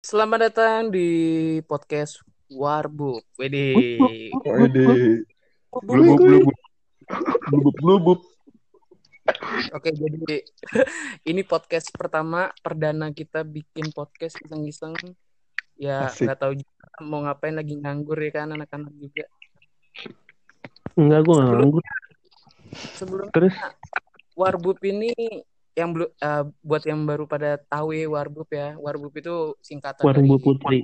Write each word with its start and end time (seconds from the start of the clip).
Selamat 0.00 0.48
datang 0.48 0.88
di 0.88 1.08
podcast 1.68 2.24
Warbub. 2.48 3.20
Wede. 3.36 3.76
Wede. 4.48 4.84
Blubub, 5.68 6.16
blubub. 6.16 6.56
Blubub, 7.52 7.74
blubub. 7.76 8.20
Oke, 9.76 9.92
jadi 9.92 10.40
ini 11.30 11.44
podcast 11.44 11.92
pertama 11.92 12.48
perdana 12.64 13.12
kita 13.12 13.44
bikin 13.44 13.92
podcast 13.92 14.40
iseng-iseng. 14.40 14.96
Ya, 15.76 16.08
nggak 16.08 16.38
tahu 16.40 16.56
juga 16.56 16.84
mau 17.04 17.20
ngapain 17.20 17.60
lagi 17.60 17.76
nganggur 17.76 18.16
ya 18.24 18.40
kan 18.40 18.56
anak-anak 18.56 18.96
juga. 18.96 19.28
Enggak, 20.96 21.28
gue 21.28 21.34
Sebelum- 21.36 21.52
nganggur. 21.60 21.84
Sebelumnya 22.96 23.32
Terus 23.36 23.54
Warbub 24.32 24.80
ini 24.80 25.12
yang 25.74 25.90
belum 25.94 26.10
eh, 26.10 26.44
buat 26.60 26.82
yang 26.82 27.00
baru 27.06 27.24
pada 27.24 27.56
tahu 27.60 27.94
ya 27.94 28.06
Warbub 28.06 28.48
ya. 28.50 28.74
Warbub 28.76 29.12
itu 29.14 29.54
singkatan 29.62 30.02
Warung 30.02 30.26
Bu 30.26 30.36
dari 30.36 30.44
Putri. 30.44 30.78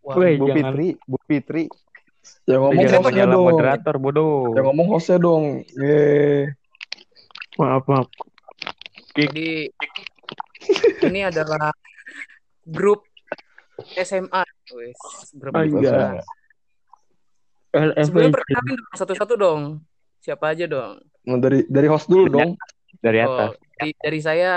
Warbub. 0.00 0.20
Weh, 0.22 0.32
Bu 0.36 0.44
jangan 0.46 0.56
Fitri, 0.56 0.88
Bu 1.04 1.16
Fitri. 1.24 1.64
Yang 2.44 2.60
ngomong 2.60 2.84
jangan 2.84 3.00
hostnya 3.00 3.26
dong. 3.26 3.44
moderator 3.48 3.94
bodoh. 3.96 4.36
Yang 4.52 4.66
ngomong 4.68 4.86
hostnya 4.92 5.16
dong. 5.18 5.44
Ye. 5.72 5.98
Maaf, 7.56 7.84
maaf. 7.88 8.08
Jadi 9.16 9.66
ini 11.02 11.20
adalah 11.24 11.72
grup 12.62 13.08
SMA. 13.98 14.44
Wes, 14.70 15.00
grup. 15.34 15.52
SMA. 15.56 16.20
Sebelum 17.70 18.30
LFS. 18.30 18.34
perkenalin 18.34 18.74
dong, 18.76 18.92
satu-satu 18.94 19.34
dong. 19.38 19.60
Siapa 20.20 20.52
aja 20.52 20.68
dong? 20.68 21.00
Nah, 21.24 21.38
dari 21.40 21.64
dari 21.66 21.86
host 21.88 22.10
dulu 22.10 22.28
dong. 22.28 22.50
Dari 23.00 23.22
Oh, 23.22 23.26
atas. 23.26 23.56
Dari, 23.80 23.90
dari 23.96 24.20
saya 24.20 24.52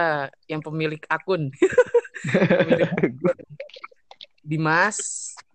yang 0.46 0.60
pemilik 0.60 1.00
akun. 1.08 1.48
Pemilik 2.60 2.84
akun. 2.92 3.14
Dimas. 4.44 5.00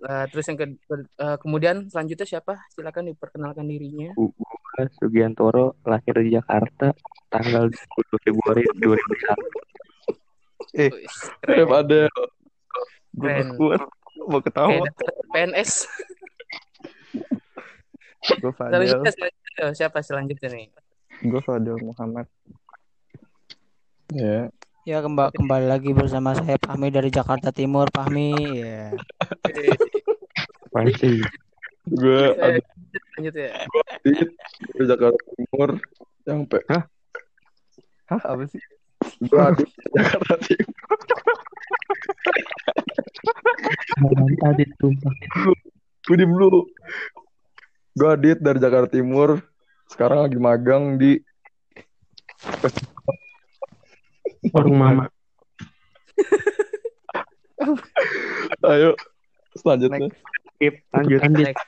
Eh, 0.01 0.25
terus 0.33 0.49
yang 0.49 0.57
ke, 0.57 0.67
ke- 0.81 1.13
eh, 1.21 1.37
kemudian 1.37 1.93
selanjutnya 1.93 2.25
siapa? 2.25 2.65
Silakan 2.73 3.13
diperkenalkan 3.13 3.69
dirinya. 3.69 4.17
Gua 4.17 4.89
Sugiantoro 4.97 5.77
lahir 5.85 6.17
di 6.23 6.33
Jakarta 6.33 6.95
tanggal 7.29 7.69
20 7.69 8.25
Februari 8.25 8.65
2001. 8.79 9.37
Eh, 10.79 10.91
keren. 11.43 11.69
ada. 11.69 12.03
gue. 13.53 13.75
Mau 14.25 14.41
ketawa. 14.41 14.87
PNS. 15.35 15.85
Gue 18.39 18.53
Fadel. 18.55 18.87
Selanjutnya, 18.87 19.13
selanjutnya 19.13 19.67
siapa 19.75 19.99
selanjutnya 20.01 20.49
nih? 20.55 20.69
Gue 21.27 21.41
Fadel 21.43 21.79
Muhammad. 21.83 22.27
Ya. 24.09 24.49
Ya 24.89 25.05
kembali 25.05 25.37
kembali 25.37 25.67
lagi 25.69 25.93
bersama 25.93 26.33
saya 26.33 26.57
Fahmi 26.57 26.89
dari 26.89 27.13
Jakarta 27.13 27.53
Timur 27.53 27.93
Fahmi 27.93 28.33
ya. 28.57 28.97
Sih? 30.97 31.21
Gue 31.93 32.33
Adit 32.41 32.65
lanjut 33.21 33.35
ya. 33.37 33.53
dari 34.01 34.85
Jakarta 34.89 35.21
Timur. 35.37 35.69
Yang 36.25 36.39
pe. 36.49 36.59
Hah, 38.09 38.23
apa 38.33 38.49
sih? 38.49 38.65
Gue 39.29 39.41
Adit 39.45 39.69
dari 39.69 39.93
Jakarta 39.93 40.35
Timur. 40.41 40.97
Tadi 44.41 44.65
tumpah. 44.81 45.15
Gue 46.09 46.17
dulu. 46.17 46.65
Gue 47.93 48.09
Adit 48.09 48.41
dari 48.41 48.57
Jakarta 48.57 48.89
Timur. 48.89 49.37
Sekarang 49.85 50.25
lagi 50.25 50.41
magang 50.41 50.97
di 50.97 51.21
Warung 54.55 54.79
Mama. 54.79 55.05
Ayo. 58.65 58.95
Selanjutnya. 59.59 60.09
Skip, 60.59 60.75
lanjut, 60.95 61.19
Lanjut. 61.23 61.47
Next. 61.51 61.67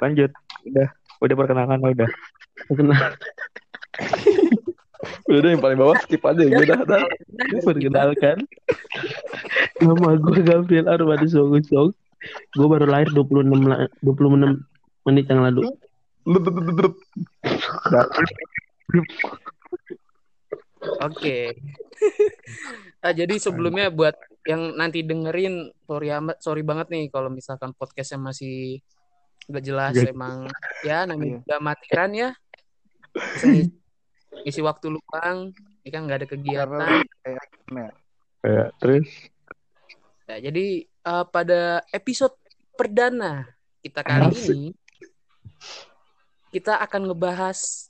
lanjut. 0.00 0.30
Udah, 0.64 0.88
udah 1.20 1.34
perkenalkan 1.36 1.80
udah. 1.80 2.08
Kenal. 2.68 3.00
Udah 5.30 5.40
deh 5.40 5.50
yang 5.56 5.64
paling 5.64 5.80
bawah 5.80 5.96
skip 6.04 6.20
aja. 6.28 6.44
Ya 6.44 6.60
udah, 6.60 6.84
dah. 6.84 7.00
Perkenalkan. 7.64 8.36
Nama 9.80 10.08
gue 10.20 10.38
Gabriel 10.44 10.90
Arwadi 10.90 11.24
Sogusog. 11.24 11.96
Gue 12.52 12.66
baru 12.68 12.84
lahir 12.84 13.08
26, 13.16 13.48
la- 13.64 13.88
26 14.04 14.60
menit 15.08 15.24
yang 15.30 15.40
lalu. 15.40 15.64
Oke. 21.00 21.38
Ah, 23.00 23.12
jadi 23.12 23.32
sebelumnya 23.36 23.88
buat 23.88 24.12
yang 24.44 24.76
nanti 24.76 25.00
dengerin 25.00 25.72
sorry 25.84 26.12
amat 26.12 26.36
sorry 26.40 26.60
banget 26.60 26.92
nih 26.92 27.08
kalau 27.08 27.32
misalkan 27.32 27.72
podcastnya 27.72 28.20
masih 28.20 28.84
nggak 29.48 29.64
jelas 29.64 29.96
Gak- 29.96 30.12
emang 30.12 30.44
ya 30.80 31.08
namanya 31.08 31.24
Iya. 31.24 31.36
juga 31.40 31.56
matiran 31.60 32.10
ya. 32.12 32.30
Ngisi, 33.16 33.72
ngisi 34.44 34.60
waktu 34.60 34.86
luang, 34.92 35.52
ini 35.80 35.88
kan 35.88 36.00
nggak 36.04 36.18
ada 36.20 36.28
kegiatan. 36.28 36.88
Ya, 38.44 38.64
terus 38.76 39.08
Ya, 40.28 40.36
jadi 40.38 40.66
eh, 40.86 41.24
pada 41.26 41.80
episode 41.90 42.36
perdana 42.76 43.48
kita 43.80 44.04
kali 44.04 44.28
Asik. 44.30 44.52
ini 44.52 44.70
kita 46.50 46.78
akan 46.78 47.10
ngebahas 47.10 47.89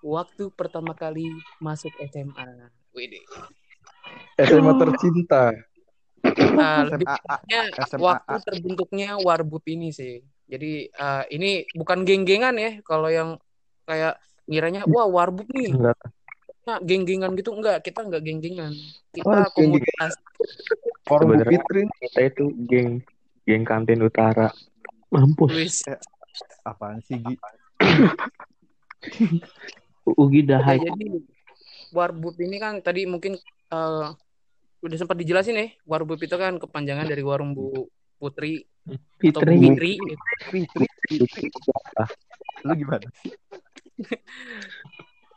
waktu 0.00 0.50
pertama 0.52 0.92
kali 0.92 1.26
masuk 1.58 1.90
SMA. 2.06 2.70
Wede. 2.92 3.20
SMA 4.38 4.72
tercinta. 4.76 5.52
Eh, 6.24 6.82
lebih 6.90 7.06
tepatnya 7.06 7.60
SMA. 7.86 8.02
waktu 8.02 8.34
terbentuknya 8.42 9.08
Warbub 9.18 9.62
ini 9.66 9.90
sih. 9.90 10.18
Jadi 10.48 10.88
eh, 10.88 11.22
ini 11.30 11.62
bukan 11.72 12.02
geng-gengan 12.02 12.56
ya. 12.56 12.70
Kalau 12.82 13.06
yang 13.08 13.38
kayak 13.84 14.18
ngiranya 14.48 14.84
wah 14.88 15.06
Warbub 15.06 15.48
nih, 15.52 15.72
enggak 15.72 15.96
nah, 16.64 16.78
geng-gengan 16.80 17.32
gitu 17.36 17.52
enggak. 17.52 17.80
Kita 17.84 18.04
enggak 18.04 18.22
geng-gengan. 18.24 18.72
Kita 19.12 19.24
Oh, 19.24 19.32
geng-gengan. 19.32 19.52
komunitas. 19.54 20.12
Orang 21.08 21.24
Bu 21.24 21.32
Sebenarnya- 21.36 21.52
Fitri. 21.64 21.82
kita 22.04 22.20
itu 22.26 22.44
geng 22.68 22.90
geng 23.44 23.64
kantin 23.64 24.00
utara. 24.02 24.48
Mampus. 25.08 25.52
Wis. 25.56 25.76
Apaan 26.64 27.00
sih, 27.00 27.16
Gi? 27.16 27.34
Ugi 30.18 30.42
Nah, 30.42 30.58
Dahai. 30.58 30.82
jadi 30.82 31.22
Warbub 31.88 32.34
ini 32.36 32.58
kan 32.58 32.82
tadi 32.82 33.06
mungkin 33.06 33.38
eh, 33.68 34.06
udah 34.78 34.96
sempat 34.98 35.14
dijelasin 35.14 35.56
ya. 35.56 35.66
Warbub 35.84 36.18
itu 36.18 36.34
kan 36.34 36.58
kepanjangan 36.58 37.06
dari 37.06 37.22
Warung 37.22 37.54
Bu 37.54 37.86
Putri 38.18 38.66
atau 39.24 39.40
Bu 39.40 39.54
Fitri. 39.54 39.94
Fitri. 40.50 40.90
Fitri. 41.06 41.46
Lu 42.62 42.72
gimana 42.74 43.06
sih? 43.16 43.30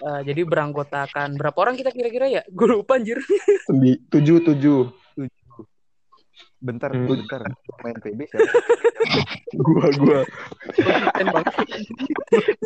Eh, 0.01 0.21
jadi 0.25 0.41
beranggotakan 0.41 1.37
berapa 1.37 1.53
orang 1.55 1.77
kita 1.77 1.93
kira-kira 1.93 2.25
ya? 2.25 2.41
Gue 2.49 2.73
lupa 2.73 2.97
anjir. 2.97 3.21
Tujuh, 4.09 4.41
tujuh. 4.41 4.89
Bentar, 6.57 6.89
Hmm. 6.89 7.05
bentar. 7.05 7.41
Main 7.81 7.97
PB 7.97 8.19
siapa? 8.25 8.49
Gua, 9.57 9.85
gua. 9.97 10.21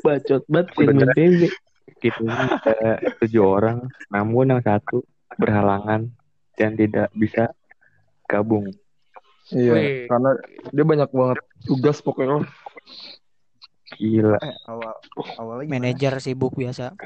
Bacot 0.02 0.44
banget 0.48 0.68
main 0.78 1.00
PB. 1.12 1.42
Kita 2.00 2.20
ini 2.22 2.32
ada 2.32 2.98
tujuh 3.24 3.44
orang, 3.44 3.78
namun 4.12 4.52
yang 4.52 4.62
satu 4.62 5.02
berhalangan 5.40 6.12
dan 6.56 6.76
tidak 6.76 7.12
bisa 7.16 7.52
gabung. 8.28 8.72
Iya, 9.54 9.72
Wih. 9.78 10.10
karena 10.10 10.32
dia 10.74 10.86
banyak 10.86 11.10
banget 11.14 11.40
tugas 11.70 12.02
pokoknya. 12.02 12.46
Gila. 13.96 14.38
Eh, 14.42 14.56
awal 14.66 14.94
awalnya? 15.38 15.70
Manajer 15.70 16.18
sibuk 16.18 16.58
biasa. 16.58 16.98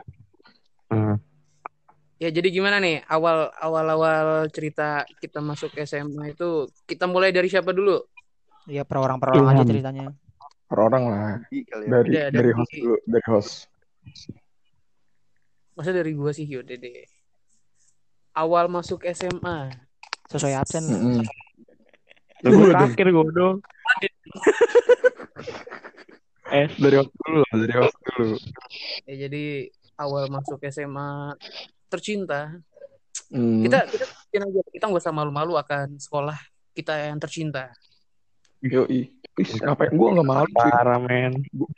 Hmm. 0.90 1.20
Ya 2.20 2.32
jadi 2.32 2.52
gimana 2.52 2.84
nih 2.84 3.04
awal 3.08 3.48
awal 3.64 3.86
awal 3.96 4.20
cerita 4.52 5.08
kita 5.24 5.40
masuk 5.40 5.72
SMA 5.88 6.36
itu 6.36 6.68
kita 6.84 7.08
mulai 7.08 7.32
dari 7.32 7.48
siapa 7.48 7.72
dulu? 7.72 8.00
Ya 8.68 8.84
per 8.84 9.00
orang 9.00 9.20
per 9.24 9.36
orang 9.36 9.56
aja 9.56 9.64
ceritanya. 9.64 10.12
Per 10.68 10.80
orang 10.80 11.04
lah. 11.08 11.20
Ya. 11.48 11.64
Dari 11.88 12.10
dari 12.12 12.32
dari- 12.36 12.54
host 12.56 12.74
dulu, 12.76 12.96
dari 13.08 13.26
host. 13.28 13.52
Masa 15.80 15.96
dari 15.96 16.12
gua 16.12 16.36
sih 16.36 16.44
deh. 16.44 17.08
Awal 18.36 18.68
masuk 18.68 19.08
SMA. 19.16 19.72
Sesuai 20.28 20.60
absen. 20.60 20.84
Mm-mm. 20.84 21.24
Lu 22.44 22.52
gue 22.52 22.76
terakhir 22.76 23.08
gue 23.08 23.32
dong. 23.32 23.64
S. 26.68 26.72
Dari 26.82 26.96
host 27.00 27.14
dulu, 27.16 27.40
lah, 27.46 27.56
dari 27.64 27.74
host 27.80 27.96
dulu. 28.12 28.36
Ya 29.08 29.16
jadi 29.24 29.72
awal 29.96 30.28
masuk 30.28 30.60
SMA 30.68 31.40
tercinta. 31.88 32.60
Hmm. 33.32 33.64
Kita 33.64 33.88
kita 33.88 34.06
aja 34.36 34.62
kita 34.68 34.84
nggak 34.90 35.00
usah 35.00 35.16
malu-malu 35.16 35.56
akan 35.56 35.96
sekolah 35.96 36.36
kita 36.76 37.08
yang 37.08 37.24
tercinta. 37.24 37.72
Yoi. 38.66 39.16
Ih, 39.40 39.50
ngapain 39.64 39.96
gua 39.96 40.20
nggak 40.20 40.28
malu 40.28 40.52
sih. 40.52 40.72
Parah 40.76 41.00
men. 41.00 41.40
Gua, 41.56 41.72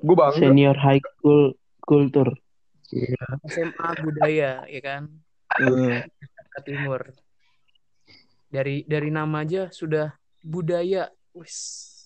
gua 0.00 0.16
bangga. 0.24 0.40
Senior 0.40 0.76
High 0.80 1.04
School 1.04 1.52
Culture. 1.84 2.32
SMA 3.44 3.88
budaya 4.00 4.64
ya 4.64 4.80
kan 4.80 5.04
Hmm. 5.46 6.02
Jakarta 6.04 6.58
Timur. 6.62 7.00
dari 8.46 8.82
dari 8.82 9.08
nama 9.08 9.40
aja 9.40 9.68
sudah 9.68 10.12
budaya 10.40 11.08
wis 11.32 11.54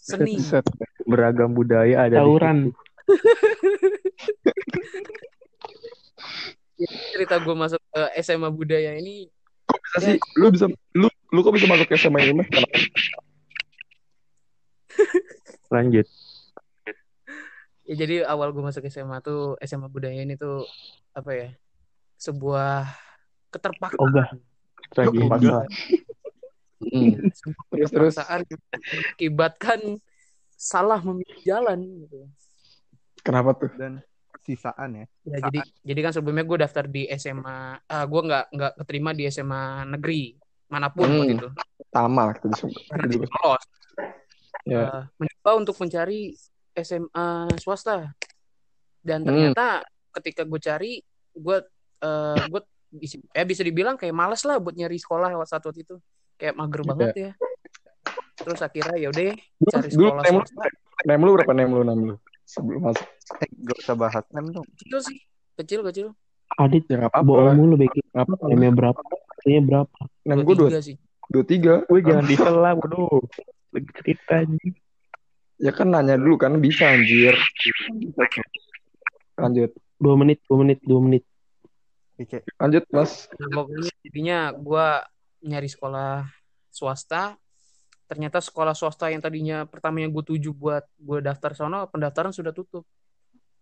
seni 0.00 0.38
Set. 0.38 0.62
beragam 1.02 1.50
budaya 1.50 2.04
ada 2.04 2.20
Tawuran. 2.20 2.70
cerita 7.10 7.34
gue 7.38 7.54
masuk 7.54 7.80
ke 7.82 8.00
SMA 8.20 8.48
budaya 8.48 8.94
ini 8.94 9.26
Bisa 9.70 9.98
sih, 10.02 10.16
lu 10.34 10.48
bisa 10.48 10.66
lu 10.92 11.06
lu 11.06 11.38
kok 11.40 11.52
bisa 11.54 11.66
masuk 11.66 11.86
ke 11.86 11.94
SMA 11.96 12.18
ini 12.22 12.32
mah? 12.36 12.46
Lanjut 15.70 16.06
ya 17.90 17.94
jadi 17.96 18.14
awal 18.24 18.50
gue 18.50 18.62
masuk 18.62 18.86
SMA 18.86 19.18
tuh 19.18 19.58
SMA 19.60 19.86
budaya 19.86 20.14
ini 20.16 20.34
tuh 20.34 20.62
apa 21.10 21.30
ya 21.32 21.48
sebuah 22.14 22.86
keterpaksaan 23.50 23.98
Ogah. 23.98 24.28
sebuah 24.92 25.38
Terus 27.70 27.90
terus. 27.90 28.14
mengakibatkan 28.16 30.00
salah 30.50 31.00
memilih 31.00 31.40
jalan 31.42 31.78
gitu 32.00 32.24
Kenapa 33.20 33.52
tuh? 33.52 33.68
Dan 33.74 34.00
sisaan 34.40 34.96
ya. 34.96 35.06
ya 35.28 35.36
jadi 35.44 35.58
jadi 35.84 36.00
kan 36.00 36.12
sebelumnya 36.14 36.42
gue 36.42 36.58
daftar 36.58 36.84
di 36.84 37.04
SMA 37.12 37.58
ah 37.78 38.04
gue 38.06 38.20
nggak 38.22 38.44
nggak 38.48 38.72
keterima 38.80 39.12
di 39.12 39.28
SMA 39.28 39.62
negeri 39.86 40.32
mana 40.66 40.88
pun 40.88 41.04
Hmm. 41.04 41.18
waktu 41.20 41.34
itu 41.36 41.48
Sama 41.90 42.20
lah 42.24 42.34
kita 42.34 42.46
disebut. 42.48 42.80
karena 42.86 43.04
lolos 43.36 43.64
Ya. 44.62 44.80
Eh, 44.86 45.02
mencoba 45.16 45.50
untuk 45.56 45.76
mencari 45.76 46.36
SMA 46.72 47.28
swasta 47.56 48.12
dan 49.00 49.20
Hmm. 49.20 49.26
ternyata 49.26 49.82
ketika 50.12 50.42
gue 50.42 50.60
cari 50.60 50.92
gue 51.32 51.56
eh 52.00 52.42
gue 52.46 52.60
bisa 52.90 53.16
eh 53.30 53.44
bisa 53.44 53.62
dibilang 53.62 53.94
kayak 53.94 54.12
males 54.12 54.42
lah 54.42 54.56
buat 54.56 54.74
nyari 54.74 54.96
sekolah 54.96 55.30
lewat 55.30 55.48
satu 55.48 55.70
waktu 55.70 55.84
itu 55.84 55.96
kayak 56.34 56.54
mager 56.54 56.80
Iya. 56.80 56.88
banget 56.88 57.08
ya 57.14 57.30
terus 58.36 58.60
akhirnya 58.60 58.96
ya 58.96 59.08
udah 59.08 59.22
Dulu, 59.30 59.70
cari 59.70 59.88
dulu 59.88 60.06
sekolah 60.06 60.22
nem 60.22 60.32
lu, 60.32 60.40
swasta 60.42 60.64
nem 61.00 61.20
lu 61.20 61.30
berapa 61.32 61.52
nem 61.52 61.70
lu 61.70 61.82
nem 61.82 62.00
lu 62.04 62.14
sebelum 62.42 62.80
masuk? 62.82 63.06
Eh, 63.38 63.48
gak 63.62 63.76
usah 63.78 63.94
bahas 63.94 64.24
nem 64.28 64.46
dong. 64.48 64.66
kecil 64.74 64.98
sih 65.00 65.18
kecil 65.56 65.80
kecil 65.82 66.08
Adit 66.52 66.82
Ya 66.90 67.06
apa-apa. 67.06 67.22
bohong 67.22 67.54
mulu 67.54 67.78
Beki. 67.78 68.02
Nggak 68.10 68.26
apa-apa. 68.26 68.44
Namanya 68.50 68.72
berapa? 68.74 69.00
Katanya 69.38 69.60
berapa? 69.62 69.98
Nem 70.26 70.36
dua 70.36 70.42
gue 70.42 70.54
dua 70.56 70.66
tiga 70.66 70.80
sih 70.82 70.96
dua 71.30 71.44
tiga. 71.46 71.74
gue 71.86 72.00
jangan 72.02 72.24
disela 72.26 72.70
bodoh 72.74 73.22
lagi 73.70 73.90
cerita 73.94 74.32
anjing. 74.42 74.74
Ya 75.60 75.72
kan 75.76 75.92
nanya 75.92 76.16
dulu 76.16 76.40
kan 76.40 76.56
bisa 76.58 76.88
anjir. 76.88 77.36
Lanjut. 79.36 79.70
Dua 80.00 80.14
menit, 80.16 80.40
dua 80.48 80.56
menit, 80.64 80.78
dua 80.80 81.00
menit. 81.04 81.24
Oke. 82.16 82.40
Lanjut 82.56 82.84
Mas. 82.92 83.28
Nah, 83.36 83.48
pokoknya 83.52 83.92
jadinya 84.04 84.38
gue 84.56 84.86
nyari 85.44 85.68
sekolah 85.68 86.28
swasta 86.68 87.36
ternyata 88.10 88.42
sekolah 88.42 88.74
swasta 88.74 89.06
yang 89.08 89.22
tadinya 89.22 89.64
pertamanya 89.64 90.10
gue 90.10 90.24
tuju 90.34 90.50
buat 90.50 90.82
gue 90.98 91.22
daftar 91.22 91.54
sono 91.54 91.86
pendaftaran 91.88 92.34
sudah 92.34 92.50
tutup 92.50 92.82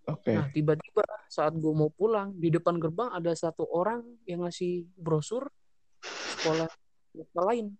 Oke. 0.08 0.32
Nah, 0.32 0.48
tiba-tiba 0.48 1.04
saat 1.28 1.52
gue 1.52 1.68
mau 1.68 1.92
pulang, 1.92 2.32
di 2.32 2.48
depan 2.48 2.80
gerbang 2.80 3.12
ada 3.12 3.28
satu 3.36 3.68
orang 3.68 4.00
yang 4.24 4.40
ngasih 4.40 4.88
brosur 4.96 5.52
sekolah 6.00 6.64
swasta 7.12 7.42
lain. 7.44 7.76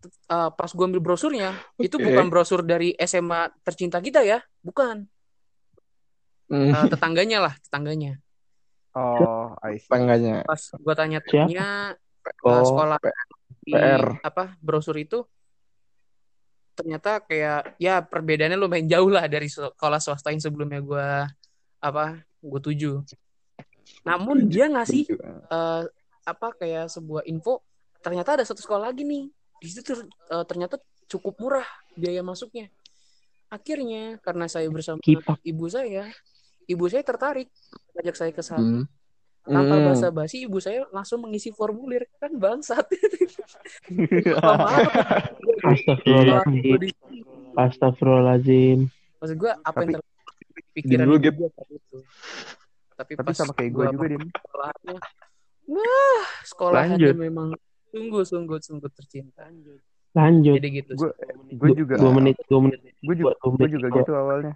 Uh, 0.00 0.48
pas 0.56 0.70
gue 0.72 0.84
ambil 0.86 1.04
brosurnya, 1.04 1.52
itu 1.76 2.00
Oke. 2.00 2.08
bukan 2.08 2.32
brosur 2.32 2.64
dari 2.64 2.96
SMA 3.04 3.52
tercinta 3.60 4.00
kita 4.00 4.24
ya, 4.24 4.40
bukan. 4.64 5.04
Uh, 6.48 6.88
tetangganya 6.88 7.44
lah, 7.44 7.54
tetangganya. 7.68 8.16
Oh, 8.96 9.52
I 9.60 9.76
see. 9.76 9.92
Tangganya. 9.92 10.42
Pas 10.48 10.62
gue 10.72 10.94
tanya-tanya 10.96 11.94
uh, 11.94 12.48
Oh, 12.48 12.64
sekolah 12.64 12.96
P- 12.96 13.12
di 13.60 13.76
PR. 13.76 14.24
apa 14.24 14.56
brosur 14.64 14.96
itu, 14.96 15.20
ternyata 16.72 17.20
kayak 17.20 17.76
ya 17.76 18.00
perbedaannya 18.00 18.56
lumayan 18.56 18.88
jauh 18.88 19.12
lah 19.12 19.28
dari 19.28 19.52
sekolah 19.52 20.00
swasta 20.00 20.32
yang 20.32 20.40
sebelumnya 20.40 20.80
gue 20.80 21.08
apa 21.80 22.24
gue 22.40 22.60
tuju. 22.60 23.04
Namun 24.08 24.48
dia 24.48 24.64
ngasih 24.72 25.12
eh, 25.48 25.82
apa 26.24 26.48
kayak 26.56 26.88
sebuah 26.88 27.28
info 27.28 27.60
ternyata 28.00 28.40
ada 28.40 28.44
satu 28.48 28.64
sekolah 28.64 28.88
lagi 28.88 29.04
nih 29.04 29.28
di 29.60 29.68
situ 29.68 29.84
ter- 29.84 30.04
eh, 30.06 30.44
ternyata 30.44 30.76
cukup 31.06 31.36
murah 31.38 31.66
biaya 31.92 32.20
masuknya 32.20 32.66
akhirnya 33.46 34.16
karena 34.18 34.46
saya 34.46 34.66
bersama 34.66 34.98
Kipak. 34.98 35.38
ibu 35.42 35.66
saya 35.66 36.08
ibu 36.64 36.84
saya 36.86 37.02
tertarik 37.02 37.50
ngajak 37.92 38.16
saya 38.16 38.30
ke 38.30 38.40
sana 38.40 38.86
Hmm. 39.42 39.56
tanpa 39.56 39.74
Hmm. 39.74 39.86
basa-basi 39.88 40.44
ibu 40.44 40.58
saya 40.58 40.84
langsung 40.90 41.20
mengisi 41.20 41.48
formulir 41.50 42.04
kan 42.16 42.28
bangsat. 42.30 42.84
Astagfirullahaladzim. 45.62 46.92
Astagfirullahaladzim. 47.54 48.78
maksud 49.16 49.36
gue 49.36 49.52
apa 49.52 49.78
yang 49.80 49.92
Tapi- 49.92 50.00
terpikiran 50.00 50.72
pikiran 50.72 51.04
dulu, 51.04 51.14
ibu 51.14 51.24
Gap. 51.24 51.34
gua 51.34 51.48
saat 51.50 51.68
itu 51.70 51.98
tapi, 52.94 53.12
Tapi 53.16 53.26
pas 53.26 53.34
sama 53.34 53.52
kayak 53.52 53.70
gue 53.70 53.80
gua 53.80 53.90
juga, 53.90 54.06
Dim. 54.06 54.24
wah 55.66 56.24
sekolahannya 56.42 56.96
Lanjut. 57.00 57.14
memang 57.16 57.48
sungguh 57.90 58.22
sungguh 58.22 58.58
sungguh 58.58 58.90
tercinta 58.90 59.46
Lanjut. 60.10 60.58
jadi 60.58 60.68
gitu 60.82 60.92
Gue 61.50 61.68
Du- 61.70 61.78
juga 61.78 61.94
Dua 61.96 62.10
menit, 62.12 62.34
dua 62.46 62.60
menit. 62.60 62.80
gue 62.98 63.14
juga 63.14 63.32
gue 63.36 63.68
juga 63.68 63.86
gitu 63.92 64.12
awalnya. 64.12 64.54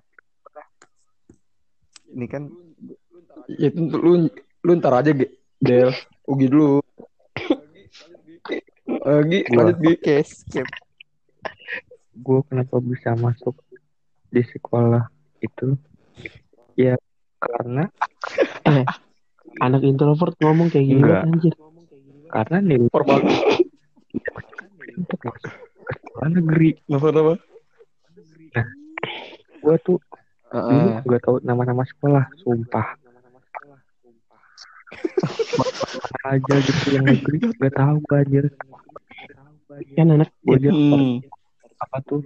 Ini 2.10 2.26
kan 2.26 2.42
Ya 3.50 3.68
lu 3.74 4.30
lu 4.64 4.72
ntar 4.74 4.94
aja 4.96 5.12
Del. 5.58 5.90
Ugi 6.24 6.46
dulu. 6.48 6.80
Eh, 8.84 9.20
Gi, 9.24 9.38
lanjut 9.50 9.76
oke, 9.98 10.16
skip. 10.24 10.64
gue 12.14 12.38
kenapa 12.46 12.78
bisa 12.78 13.12
masuk 13.14 13.52
di 14.28 14.40
sekolah 14.40 15.08
itu 15.38 15.76
ya 16.74 16.94
karena 17.36 17.90
Anak 19.60 19.82
introvert 19.82 20.34
ngomong 20.40 20.66
kayak 20.66 20.86
gini 20.88 21.04
anjir. 21.04 21.54
Karena 22.34 22.58
nilai 22.58 22.90
Formal. 22.90 23.22
untuk 24.94 25.18
masuk 25.22 25.54
ke 25.86 25.92
sekolah 26.02 26.28
negeri 26.34 26.70
Apa? 26.90 27.08
Apa? 27.14 27.34
gue 29.64 29.76
tuh 29.80 29.96
dulu 30.52 30.88
nggak 31.08 31.22
tahu 31.24 31.36
nama-nama 31.46 31.86
sekolah 31.86 32.26
sumpah. 32.42 32.98
Mana 35.54 36.36
aja 36.36 36.54
gitu 36.60 36.86
yang 36.92 37.06
negeri 37.06 37.38
nggak 37.54 37.74
tahu 37.74 37.96
gue 38.02 38.18
anjir. 38.18 38.44
Kan 39.94 40.10
anak 40.10 40.30
gue 40.42 40.58
aja 40.58 40.70
Hmm. 40.74 41.22
apa 41.80 41.98
tuh? 42.02 42.22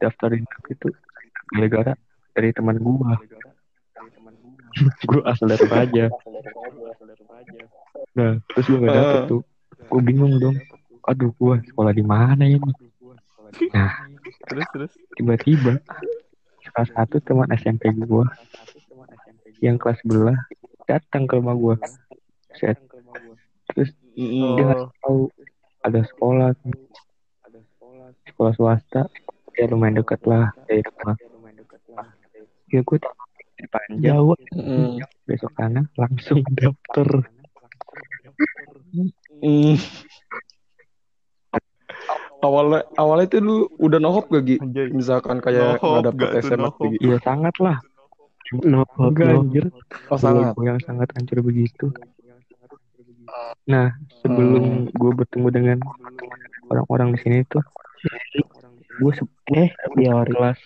Daftarin 0.00 0.44
itu 0.70 0.88
gara-gara 1.52 1.92
dari 2.32 2.50
teman 2.54 2.78
gua. 2.80 3.18
Gua 5.04 5.22
asal 5.26 5.50
dari 5.50 5.66
aja 5.68 6.06
nah 8.14 8.32
terus 8.54 8.66
gua 8.70 8.78
nggak 8.82 8.96
dapet 8.96 9.20
tuh. 9.30 9.42
Gua 9.88 10.00
bingung 10.02 10.34
dong. 10.42 10.56
Aduh 11.08 11.32
gua 11.38 11.58
sekolah 11.64 11.92
di 11.94 12.04
mana 12.04 12.44
ini 12.44 12.70
nah 13.72 14.04
Terus 14.44 14.66
terus. 14.76 14.92
tiba-tiba 15.16 15.80
salah 16.68 16.88
satu 16.92 17.16
teman 17.24 17.48
SMP 17.56 17.88
gua 17.96 18.28
yang 19.64 19.80
kelas 19.80 19.98
sebelah 20.04 20.36
datang 20.84 21.24
ke 21.24 21.36
rumah 21.40 21.56
gua. 21.56 21.76
Set. 22.56 22.76
Terus 23.72 23.92
Mm-mm. 24.18 24.56
dia 24.56 24.64
ngasih 24.66 24.90
tahu 25.04 25.20
ada 25.84 26.00
sekolah. 26.04 26.48
Sekolah 28.26 28.52
swasta. 28.56 29.02
Ya 29.58 29.66
lumayan 29.66 30.00
dekat 30.00 30.22
lah 30.26 30.54
dari 30.70 30.82
rumah. 30.86 31.16
Ya 32.68 32.80
gue 32.84 32.98
panjang 33.72 34.00
Jawa. 34.00 34.34
Mm-mm. 34.54 35.02
besok 35.26 35.50
sana 35.56 35.88
langsung 35.98 36.44
daftar 36.52 37.26
Mm. 39.38 39.76
Awalnya 42.38 42.86
awalnya 42.94 43.26
itu 43.26 43.38
lu 43.38 43.56
udah 43.76 43.98
nohop 43.98 44.30
gak 44.30 44.44
Gi? 44.46 44.56
Misalkan 44.92 45.42
kayak 45.42 45.78
Nohop 45.78 45.82
nggak 45.82 46.04
dapet 46.08 46.28
SMA 46.40 46.58
nohop? 46.62 46.78
Gi. 46.86 46.98
iya 47.02 47.18
sangat 47.20 47.54
lah 47.58 47.78
No, 48.64 48.80
enggak 48.96 49.28
no. 49.28 49.44
anjir 49.44 49.64
Oh 50.08 50.16
sangat. 50.16 50.56
gue 50.56 50.64
yang 50.64 50.80
sangat 50.80 51.08
hancur 51.12 51.44
begitu 51.44 51.92
nah 53.68 53.92
sebelum 54.24 54.88
gue 54.88 55.12
bertemu 55.12 55.48
dengan 55.52 55.78
orang-orang 56.66 57.12
di 57.12 57.18
sini 57.20 57.36
tuh 57.44 57.60
gue 58.96 59.12
Eh, 59.52 59.68
Biori. 59.92 60.32
sekelas 60.32 60.58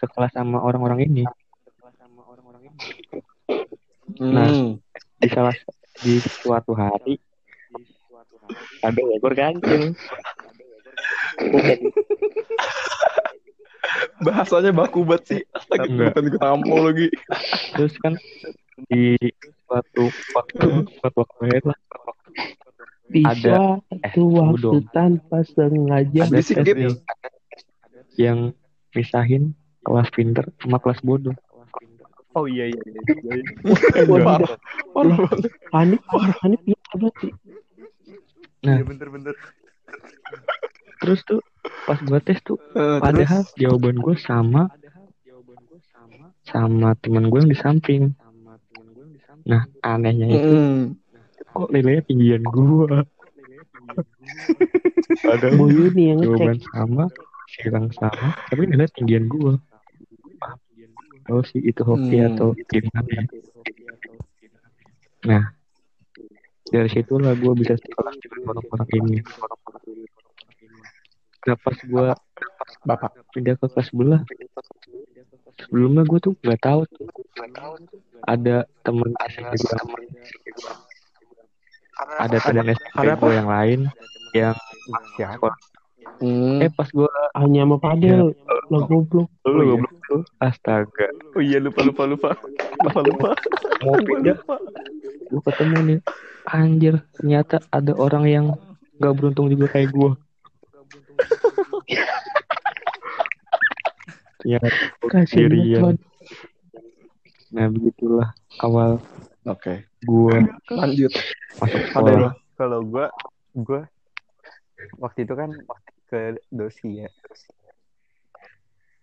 sekelas 0.00 0.32
sama 0.32 0.64
orang-orang 0.64 1.04
ini 1.04 1.24
Nah. 4.20 4.48
Hmm. 4.48 4.70
di 5.16 5.28
salah 5.28 5.52
di 5.98 6.22
suatu 6.22 6.72
hari 6.78 7.18
ada 8.86 9.00
ekor 9.16 9.34
kancil 9.34 9.94
Bahasanya 14.20 14.70
baku 14.76 15.02
banget 15.02 15.22
sih. 15.26 15.40
Astaga, 15.56 15.88
Enggak. 15.88 16.12
bukan 16.12 16.24
ketampol 16.36 16.80
lagi. 16.92 17.08
terus 17.74 17.94
kan 18.04 18.14
di 18.92 19.16
suatu 19.64 20.04
waktu 20.36 20.68
suatu 21.00 21.16
waktu 21.24 21.58
lah 21.64 21.78
Bisa. 23.10 23.80
Suatu 23.80 24.22
waktu 24.30 24.62
dong. 24.62 24.84
tanpa 24.94 25.42
sengaja. 25.42 26.28
Ada 26.28 26.94
yang 28.20 28.52
misahin 28.94 29.56
kelas 29.82 30.08
pinter 30.14 30.44
sama 30.60 30.78
kelas 30.78 31.00
bodoh. 31.02 31.34
Oh 32.38 32.46
iya 32.46 32.70
iya. 32.70 32.78
iya, 32.78 33.02
iya. 33.34 33.42
Waduh, 34.10 34.46
Parah 34.94 35.18
banget. 35.18 35.50
Hanif, 35.74 36.00
Hanif 36.42 36.62
ya 36.62 36.78
berarti. 36.94 37.28
Nah. 38.62 38.76
Iya 38.78 38.84
bener-bener. 38.86 39.34
Terus 41.00 41.20
tuh 41.26 41.40
pas 41.88 41.98
gua 42.04 42.20
tes 42.22 42.38
tuh 42.44 42.60
Eh, 42.76 42.98
padahal 43.02 43.42
jawaban 43.58 43.98
gua 43.98 44.14
sama 44.20 44.70
sama 46.46 46.98
teman 46.98 47.30
gue 47.30 47.38
yang 47.40 47.50
di 47.50 47.58
samping. 47.58 48.02
Nah 49.46 49.62
anehnya 49.86 50.26
itu 50.30 50.50
Hmm. 50.50 50.98
kok 51.50 51.70
nilainya 51.70 52.02
tinggian. 52.06 52.42
Padahal 55.26 55.52
Bu 55.58 55.66
Yuni 55.70 56.14
yang 56.14 56.22
jawaban 56.22 56.58
sama, 56.70 57.04
silang 57.50 57.90
sama, 57.98 58.34
tapi 58.50 58.62
nilai 58.70 58.86
tinggian 58.94 59.26
gua. 59.26 59.58
Tahu 61.22 61.40
sih 61.44 61.60
itu 61.60 61.80
hoki 61.80 62.16
Hmm. 62.16 62.28
atau 62.32 62.48
gimana 62.66 63.10
ya. 63.10 63.22
Nah, 65.20 65.44
dari 66.66 66.88
situlah 66.88 67.34
gua 67.34 67.52
bisa 67.52 67.76
sekolah 67.76 68.12
dengan 68.14 68.40
orang-orang 68.48 68.88
ini. 68.96 69.18
Nah 71.40 71.56
pas 71.56 71.76
gua 71.84 72.06
Bapak. 72.82 73.10
pindah 73.32 73.56
ke 73.56 73.66
kelas 73.66 73.86
sebelah, 73.88 74.20
sebelumnya 75.58 76.04
gua 76.04 76.18
tuh 76.18 76.32
nggak 76.36 76.60
tahu 76.60 76.80
tuh 76.90 77.06
ada 78.22 78.64
temen 78.82 79.10
SMP 79.26 79.52
gua, 79.56 79.78
ada 82.18 82.36
temen 82.38 82.66
SMP 82.70 83.04
gua 83.14 83.32
yang 83.32 83.48
lain 83.48 83.80
yang 84.32 84.54
Siapa? 85.16 85.36
sekolah. 85.36 85.58
Hmm. 86.20 86.60
Eh 86.60 86.70
pas 86.70 86.88
gua 86.90 87.08
Hanya 87.32 87.64
sama 87.64 87.76
Padel. 87.78 88.36
Lah 88.70 88.86
goblok. 88.86 89.28
lu 89.50 89.62
goblok 89.74 89.94
tuh, 90.06 90.22
astaga, 90.38 91.10
Oh 91.34 91.42
iya 91.42 91.58
lupa 91.58 91.82
lupa 91.82 92.06
lupa. 92.06 92.30
Lupa 92.86 93.00
lupa. 93.02 93.30
mau 93.82 93.96
pindah 93.96 94.36
gue 95.30 95.40
ketemu 95.46 95.76
nih 95.86 95.98
anjir 96.50 96.94
ternyata 97.14 97.62
ada 97.70 97.92
orang 97.94 98.24
yang 98.26 98.46
gak 98.98 99.14
beruntung 99.14 99.46
juga 99.46 99.70
kayak 99.70 99.94
gue 99.94 100.10
gua 104.42 105.20
sendirian 105.28 105.80
banget. 105.94 105.98
nah 107.54 107.66
begitulah 107.70 108.28
awal 108.60 108.98
Oke. 109.48 109.88
gue 110.04 110.36
Lanjut. 110.68 111.12
masuk 111.56 111.80
Ada 111.80 111.88
sekolah 111.96 112.32
Kalau 112.60 112.84
gua 112.84 113.08
gua 113.56 113.88
waktu 115.00 115.24
itu 115.24 115.32
kan 115.32 115.48
ke 116.12 116.36
dosi 116.52 117.00
ya. 117.00 117.08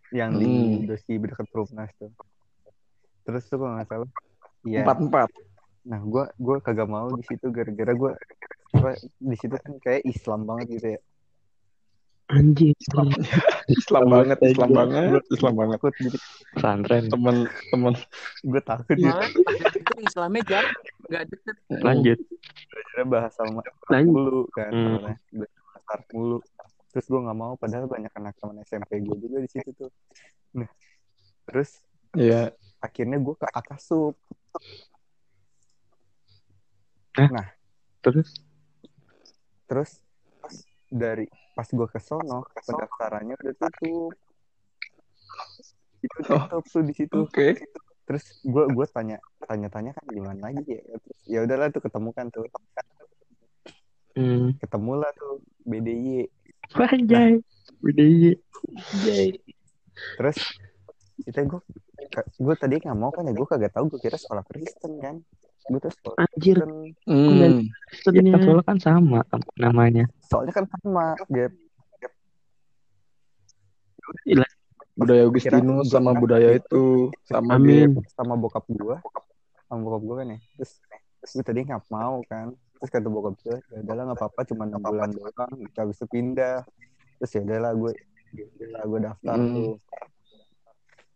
Yang 0.09 0.31
di 0.37 0.47
Hmm. 0.47 0.85
dosi 0.85 1.13
dekat 1.17 1.45
Perumnas 1.47 1.91
tuh. 1.95 2.11
Terus 3.21 3.43
tuh 3.45 3.57
kalau 3.57 3.73
nggak 3.73 3.87
salah 3.87 4.09
Iya. 4.63 4.83
Empat 4.83 4.97
empat. 4.99 5.29
Nah, 5.83 5.99
gua 6.01 6.27
gua 6.35 6.59
kagak 6.59 6.85
mau 6.85 7.07
di 7.09 7.23
situ 7.23 7.47
gara-gara 7.47 7.93
gua 7.93 8.11
apa 8.69 8.89
di 8.99 9.35
situ 9.35 9.55
kan 9.55 9.73
kayak 9.79 10.03
Islam 10.03 10.43
banget 10.43 10.67
gitu 10.73 10.87
ya. 10.89 11.01
Anjing. 12.27 12.75
Islam 12.75 13.07
banget, 14.11 14.35
Islam 14.43 14.69
banget, 14.69 15.23
Islam 15.29 15.53
banget. 15.55 15.77
Takut 15.79 15.93
jadi 15.97 16.19
pesantren 16.49 17.03
Temen 17.07 17.37
temen. 17.71 17.93
gue 18.43 18.61
takut 18.61 18.91
gitu. 18.93 19.07
Malah 19.07 19.31
itu 19.31 19.91
Islamnya 20.01 20.41
jauh, 20.45 20.71
nggak 21.05 21.23
deket. 21.25 21.55
lanjut 21.79 22.19
Gara-gara 22.67 23.03
bahasa 23.07 23.39
sama 23.39 23.61
Lanjut. 23.87 24.11
mulu 24.11 24.41
kan. 24.51 24.69
Hmm. 24.69 24.99
Bahasa 24.99 25.15
Arab 25.87 26.07
mulu. 26.11 26.37
Terus 26.91 27.05
gua 27.11 27.19
nggak 27.29 27.39
mau 27.39 27.53
padahal 27.59 27.85
banyak 27.85 28.11
anak 28.15 28.33
teman 28.39 28.63
SMP 28.63 29.03
gue 29.03 29.17
juga 29.19 29.37
di 29.43 29.49
situ 29.51 29.69
tuh. 29.75 29.91
Nah, 30.55 30.69
terus 31.45 31.83
Iya. 32.15 32.55
akhirnya 32.81 33.19
gue 33.19 33.35
ke 33.35 33.47
Akasup. 33.51 34.15
terus 38.01 38.29
Terus 39.67 39.91
dari 40.87 41.27
pas 41.51 41.67
gue 41.67 41.87
ke 41.91 41.99
sono 41.99 42.47
pendaftarannya 42.63 43.35
udah 43.35 43.55
tutup. 43.59 44.13
Itu 45.99 46.17
Oh. 46.31 46.47
tutup 46.47 46.63
tuh 46.71 46.83
di 46.87 46.93
situ. 46.95 47.27
Oke. 47.27 47.59
terus 48.07 48.39
gue 48.39 48.63
gue 48.71 48.87
tanya 48.87 49.19
tanya 49.43 49.67
tanya 49.67 49.91
kan 49.91 50.07
gimana 50.07 50.47
lagi 50.47 50.79
ya 50.79 50.95
terus 50.95 51.19
ya 51.27 51.39
udahlah 51.43 51.67
tuh 51.75 51.83
ketemu 51.83 52.09
kan 52.15 52.31
tuh 52.31 52.47
hmm. 54.15 54.63
ketemu 54.63 54.91
lah 54.95 55.11
tuh 55.11 55.43
BDY 55.67 56.23
Anjay. 56.73 57.39
BDY 57.79 58.35
Anjay. 58.67 59.27
terus 60.17 60.37
itu 61.19 61.39
gue 61.39 61.61
gue 62.37 62.55
tadi 62.55 62.75
nggak 62.77 62.93
mau 62.93 63.09
kan 63.09 63.23
ya 63.23 63.33
gue 63.33 63.45
kagak 63.45 63.71
tahu 63.71 63.89
gue 63.89 63.99
kira 63.99 64.15
sekolah 64.15 64.43
Kristen 64.43 64.97
kan 64.97 65.15
gue 65.63 65.79
tuh 65.79 65.91
sekolah 65.91 66.17
Anjir. 66.19 66.57
Kristen 66.57 66.93
Hmm. 67.03 67.33
ya, 67.33 67.49
Kristennya. 67.89 68.37
soalnya 68.39 68.63
kan 68.63 68.77
sama 68.77 69.19
namanya 69.55 70.05
soalnya 70.21 70.53
kan 70.53 70.65
sama 70.67 71.15
Gap 71.27 71.51
Budaya 74.93 75.23
Agustinus 75.23 75.87
sama 75.87 76.11
budaya 76.11 76.57
itu 76.57 77.13
sama 77.23 77.53
Amin. 77.53 77.93
Gap. 77.93 78.09
sama 78.11 78.33
bokap 78.33 78.65
gue 78.67 78.97
sama 79.63 79.79
bokap 79.79 80.01
gue 80.01 80.15
kan 80.15 80.27
ya 80.33 80.39
terus 80.55 80.71
terus 81.19 81.31
gue 81.33 81.45
tadi 81.45 81.59
nggak 81.63 81.83
mau 81.87 82.17
kan 82.25 82.49
terus 82.77 82.89
kata 82.89 83.07
bokap 83.07 83.35
gue 83.41 83.57
ya 83.67 83.77
udahlah 83.81 84.03
nggak 84.05 84.19
apa-apa 84.19 84.41
cuma 84.45 84.63
enam 84.65 84.79
bulan 84.79 85.09
doang 85.09 85.51
kita 85.65 85.79
habis 85.81 85.97
itu 85.97 86.07
pindah. 86.07 86.61
Terus 87.17 87.31
ya 87.31 87.41
udahlah 87.43 87.71
gue 87.73 87.91
lah 88.67 88.83
gue 88.83 88.99
daftar 89.01 89.35
Hmm. 89.35 89.53
tuh. 89.53 89.73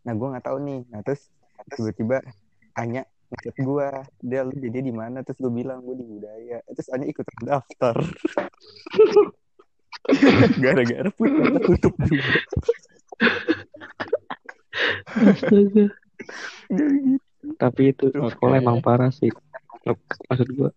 Nah 0.02 0.12
gue 0.12 0.28
nggak 0.28 0.44
tahu 0.44 0.58
nih. 0.60 0.80
Nah 0.88 1.00
terus 1.00 1.22
tiba-tiba 1.70 2.16
Anya 2.72 3.02
ngechat 3.30 3.56
gue 3.56 3.86
dia 4.20 4.40
lu 4.42 4.52
jadi 4.52 4.78
di 4.80 4.90
mana? 4.90 5.22
Terus 5.22 5.38
gue 5.38 5.52
bilang 5.52 5.80
gue 5.80 5.94
di 5.94 6.04
budaya. 6.04 6.58
Terus 6.68 6.88
Anya 6.90 7.06
ikut 7.06 7.26
daftar. 7.40 7.94
Gara-gara 10.58 11.10
punya 11.14 11.46
tutup 11.62 11.94
juga 12.02 12.40
Astaga. 15.12 15.86
tapi 17.58 17.82
itu 17.90 18.10
sekolah 18.10 18.56
emang 18.58 18.82
parah 18.82 19.10
sih. 19.10 19.30
Maksud 20.26 20.48
gua 20.54 20.70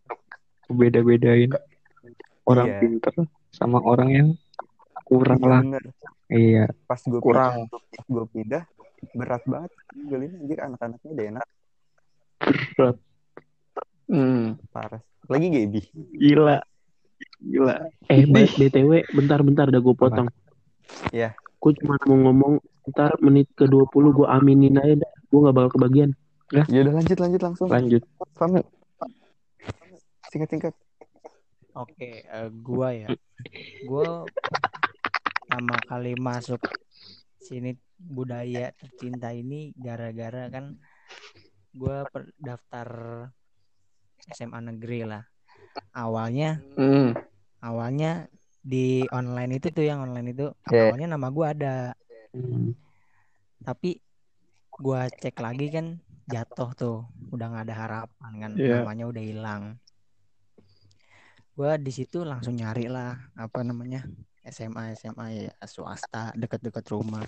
beda-bedain 0.68 1.52
orang 2.44 2.68
Iya. 2.68 2.80
pinter 2.80 3.14
sama 3.50 3.78
orang 3.80 4.10
yang 4.10 4.28
kurang 5.04 5.38
Iya, 5.38 5.48
lah 5.48 5.62
bener. 5.62 5.84
iya 6.28 6.66
pas 6.84 6.98
gue 6.98 7.20
Kurang. 7.20 7.70
gue 8.04 8.26
pindah 8.32 8.64
berat 9.14 9.44
banget 9.46 9.72
gue 9.94 10.18
lihat 10.18 10.34
anjir 10.36 10.60
anak-anaknya 10.60 11.10
udah 11.12 11.26
enak 11.30 11.48
berat 12.74 12.98
Hmm. 14.06 14.62
parah 14.70 15.02
lagi 15.26 15.48
Gaby 15.50 15.82
gila 16.16 16.62
gila 17.40 17.76
Eh, 18.06 18.22
BTW, 18.24 18.92
bentar-bentar 19.10 19.66
dah 19.66 19.80
gue 19.80 19.96
potong. 19.96 20.30
Iya. 21.10 21.34
Gue 21.58 21.74
cuma 21.76 21.98
mau 22.06 22.18
ngomong 22.20 22.54
ntar 22.88 23.18
menit 23.18 23.50
ke 23.52 23.66
20 23.66 23.90
gue 24.14 24.28
aminin 24.28 24.78
aja 24.78 24.94
dah. 24.96 25.14
Gue 25.26 25.40
gak 25.42 25.56
bakal 25.56 25.72
kebagian. 25.74 26.14
ya 26.54 26.86
udah 26.86 26.94
lanjut 26.94 27.18
lanjut 27.18 27.42
langsung 27.42 27.68
lanjut 27.68 28.06
Fahmi 28.38 28.62
singkat 30.36 30.52
singkat 30.52 30.76
Oke, 31.76 32.24
eh, 32.24 32.48
gua 32.60 32.92
ya. 32.92 33.12
Gua 33.80 34.28
pertama 35.44 35.76
kali 35.84 36.16
masuk 36.16 36.60
sini 37.36 37.76
budaya 37.96 38.72
tercinta 38.76 39.32
ini 39.32 39.72
gara-gara 39.76 40.48
kan 40.48 40.76
gua 41.72 42.08
per- 42.08 42.32
daftar 42.36 42.88
SMA 44.28 44.60
negeri 44.72 45.04
lah. 45.08 45.24
Awalnya 45.92 46.60
Hmm. 46.76 47.12
awalnya 47.60 48.28
di 48.60 49.04
online 49.12 49.60
itu 49.60 49.68
tuh 49.72 49.84
yang 49.84 50.04
online 50.04 50.32
itu 50.32 50.48
Iya. 50.72 50.92
awalnya 50.92 51.08
nama 51.12 51.28
gua 51.28 51.52
ada, 51.52 51.92
Hmm. 52.32 52.72
tapi 53.64 54.00
gua 54.76 55.08
cek 55.08 55.40
lagi 55.40 55.72
kan 55.72 56.00
jatuh 56.24 56.72
tuh, 56.72 56.98
udah 57.36 57.52
nggak 57.52 57.66
ada 57.68 57.76
harapan 57.76 58.32
kan, 58.40 58.52
Iya. 58.56 58.80
namanya 58.80 59.12
udah 59.12 59.24
hilang. 59.24 59.64
Gua 61.56 61.80
di 61.80 61.88
situ 61.88 62.28
langsung 62.28 62.60
nyari 62.60 62.92
lah 62.92 63.16
apa 63.40 63.64
namanya 63.64 64.04
SMA 64.44 64.92
SMA 64.94 65.26
ya 65.32 65.52
swasta 65.64 66.36
deket-deket 66.36 66.84
rumah. 66.92 67.24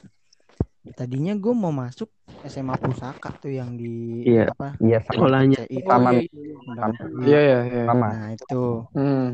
Tadinya 0.96 1.36
gue 1.36 1.52
mau 1.56 1.72
masuk 1.72 2.12
SMA 2.44 2.76
pusaka 2.76 3.32
tuh 3.40 3.56
yang 3.56 3.76
di 3.76 4.24
Iya. 4.24 4.52
apa 4.52 4.76
iya 4.80 5.00
Sekolahnya. 5.04 5.60
Taman. 5.84 6.14
Iya, 6.20 6.28
iya. 6.28 6.86
Iya 7.24 7.40
ya, 7.40 7.60
ya. 7.68 7.84
sama 7.88 8.08
Nah 8.12 8.28
itu 8.36 8.64
Hmm. 8.92 9.28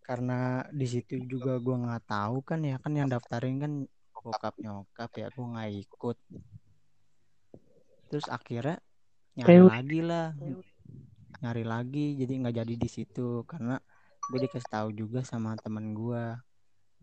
karena 0.00 0.64
di 0.72 0.86
situ 0.88 1.20
juga 1.28 1.60
gua 1.60 1.76
nggak 1.84 2.04
tahu 2.08 2.40
kan 2.40 2.64
ya 2.64 2.80
kan 2.80 2.96
yang 2.96 3.12
daftarin 3.12 3.60
kan 3.60 3.72
bokap 4.16 4.56
nyokap 4.56 5.10
ya 5.20 5.28
gua 5.36 5.46
nggak 5.56 5.70
ikut 5.84 6.16
terus 8.08 8.24
akhirnya 8.32 8.80
nyari 9.36 9.68
lagi 9.68 10.00
lah 10.00 10.32
nyari 11.38 11.62
lagi 11.62 12.06
jadi 12.14 12.32
nggak 12.34 12.54
jadi 12.56 12.74
di 12.74 12.88
situ 12.88 13.42
karena 13.44 13.78
gue 14.28 14.38
dikasih 14.40 14.68
tahu 14.68 14.88
juga 14.92 15.22
sama 15.22 15.54
temen 15.56 15.92
gue 15.92 16.24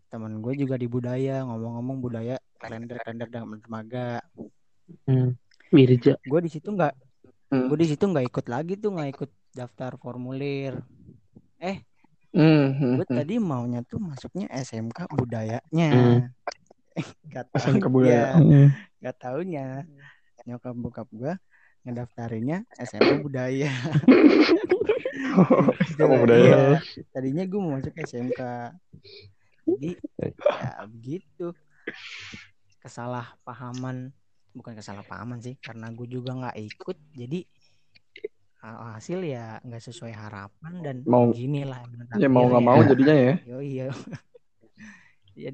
temen 0.06 0.38
gue 0.38 0.52
juga 0.54 0.76
di 0.76 0.86
budaya 0.86 1.42
ngomong-ngomong 1.42 1.98
budaya 1.98 2.36
kalender 2.56 3.00
kalender 3.00 3.28
dan 3.28 3.42
dermaga 3.44 4.20
Hmm. 5.02 5.34
Mirja. 5.74 6.14
gue 6.22 6.40
di 6.40 6.50
situ 6.50 6.70
nggak 6.70 6.94
Hmm. 7.46 7.66
gue 7.66 7.78
di 7.78 7.88
situ 7.88 8.06
nggak 8.06 8.26
ikut 8.26 8.46
lagi 8.46 8.74
tuh 8.74 8.94
nggak 8.94 9.10
ikut 9.12 9.30
daftar 9.50 9.94
formulir 9.96 10.78
eh 11.58 11.82
Hmm, 12.30 12.76
hmm, 12.76 12.94
gue 13.00 13.06
hmm. 13.08 13.16
tadi 13.16 13.34
maunya 13.40 13.80
tuh 13.82 13.98
masuknya 13.98 14.46
SMK 14.52 15.08
budayanya 15.10 15.88
Hmm. 15.90 16.20
gak 17.32 17.50
SMK 17.56 17.86
budaya. 17.86 18.36
ya 18.38 18.68
gak 19.00 19.16
taunya 19.18 19.82
nyokap 20.44 20.74
bokap 20.76 21.08
gue 21.10 21.34
ngedaftarinnya 21.86 22.66
SMK 22.74 23.22
budaya 23.22 23.70
Sama 25.92 26.16
budaya. 26.18 26.80
Tadinya 27.10 27.42
gue 27.44 27.56
mau 27.56 27.76
masuk 27.76 27.92
SMK 27.94 28.40
jadi 29.66 29.90
ya 30.32 30.86
begitu 30.86 31.50
kesalahpahaman 32.78 34.10
bukan 34.52 34.72
kesalahpahaman 34.74 35.38
sih 35.38 35.54
karena 35.58 35.90
gue 35.90 36.06
juga 36.06 36.30
nggak 36.32 36.56
ikut 36.56 36.96
jadi 37.12 37.38
ha- 38.62 38.94
hasil 38.94 39.20
ya 39.20 39.58
nggak 39.60 39.82
sesuai 39.82 40.10
harapan 40.10 40.72
dan 40.80 40.94
Mau- 41.04 41.30
gini 41.30 41.62
lah 41.62 41.82
Ya 42.16 42.26
mau 42.26 42.46
nggak 42.46 42.62
takdirnya. 42.62 42.72
mau 42.72 42.80
jadinya 42.82 43.14
ya. 43.16 43.32
Yo 43.50 43.58
iya. 43.60 43.86
Ya, 45.36 45.52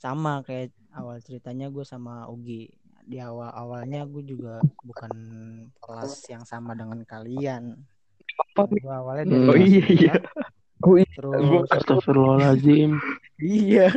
sama 0.00 0.40
kayak 0.40 0.72
awal 0.88 1.20
ceritanya 1.20 1.68
gue 1.68 1.84
sama 1.84 2.24
Ugi. 2.32 2.72
Di 3.08 3.16
awal 3.24 3.48
awalnya 3.56 4.04
gue 4.04 4.20
juga 4.20 4.60
bukan 4.84 5.08
kelas 5.80 6.28
yang 6.28 6.44
sama 6.44 6.76
dengan 6.76 7.00
kalian. 7.08 7.72
Gue 8.52 8.92
awalnya 8.92 9.24
dari 9.32 9.40
Hmm. 9.40 9.48
Oh 9.48 9.56
kelas 9.56 9.72
iya, 9.72 9.84
iya. 9.88 10.14
Oh 10.84 10.94
iya. 11.00 11.08
Terus 11.16 11.68
Astagfirullahaladzim. 11.72 13.00
iya. 13.64 13.88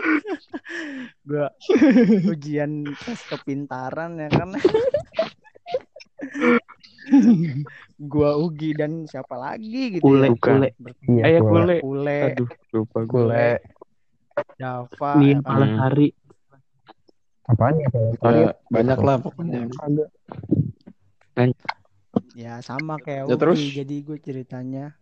gue 1.28 1.46
ujian 2.32 2.88
tes 3.04 3.20
kepintaran 3.28 4.16
ya 4.16 4.30
kan. 4.32 4.56
gua 8.00 8.40
Ugi 8.40 8.72
dan 8.78 9.04
siapa 9.10 9.36
lagi 9.36 10.00
gitu 10.00 10.08
Kule, 10.08 10.32
ya. 10.32 10.40
kule. 10.40 10.70
Bertiga. 10.80 11.22
Ayah 11.28 11.42
kule. 11.44 11.78
Kule, 11.84 12.20
Aduh, 12.32 12.50
Lupa 12.72 13.00
gue. 13.04 13.12
Kule. 13.12 13.50
Dava, 14.56 15.12
ya 15.20 15.38
kan? 15.44 15.52
malah 15.52 15.72
hari. 15.86 16.16
Apaan 17.50 17.82
ya? 17.82 17.90
Ya, 18.22 18.54
banyak 18.70 19.00
lah 19.02 19.18
pokoknya. 19.18 19.66
Ya 22.36 22.60
sama 22.62 23.00
kayak 23.00 23.28
Ya, 23.28 23.36
terus? 23.40 23.60
Jadi 23.72 23.96
gue 24.04 24.18
ceritanya 24.20 24.94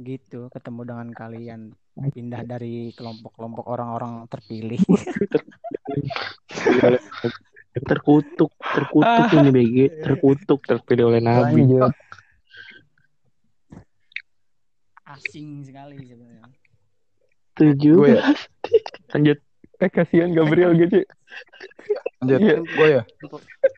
gitu 0.00 0.48
ketemu 0.50 0.80
dengan 0.88 1.08
kalian 1.12 1.60
pindah 1.92 2.42
dari 2.48 2.90
kelompok-kelompok 2.96 3.66
orang-orang 3.68 4.24
terpilih. 4.28 4.80
Terkutuk, 7.72 8.52
terkutuk 8.60 9.32
ini 9.32 9.48
BG, 9.48 9.76
terkutuk. 10.04 10.60
Terpilih 10.60 11.08
oleh 11.08 11.20
Nabi. 11.24 11.64
Lanjut. 11.64 11.92
Asing 15.08 15.64
sekali 15.64 15.96
sebenarnya. 16.04 16.52
Tujuh. 17.56 17.96
Ya. 18.12 18.20
Lanjut. 19.16 19.38
Eh 19.82 19.90
kasihan 19.90 20.30
Gabriel 20.30 20.72
gitu. 20.82 21.02
Lanjut. 22.22 22.38
Iya. 22.38 22.56
Gue 22.62 22.88
ya. 22.88 23.02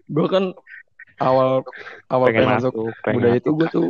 Gue 0.06 0.26
kan 0.28 0.52
awal 1.18 1.64
awal 2.12 2.26
Pengen 2.28 2.44
pengen, 2.44 2.54
masuk 2.60 2.72
masuk. 2.76 2.94
Pengen 3.00 3.16
budaya 3.16 3.36
itu 3.38 3.50
gue 3.54 3.68
tuh 3.72 3.88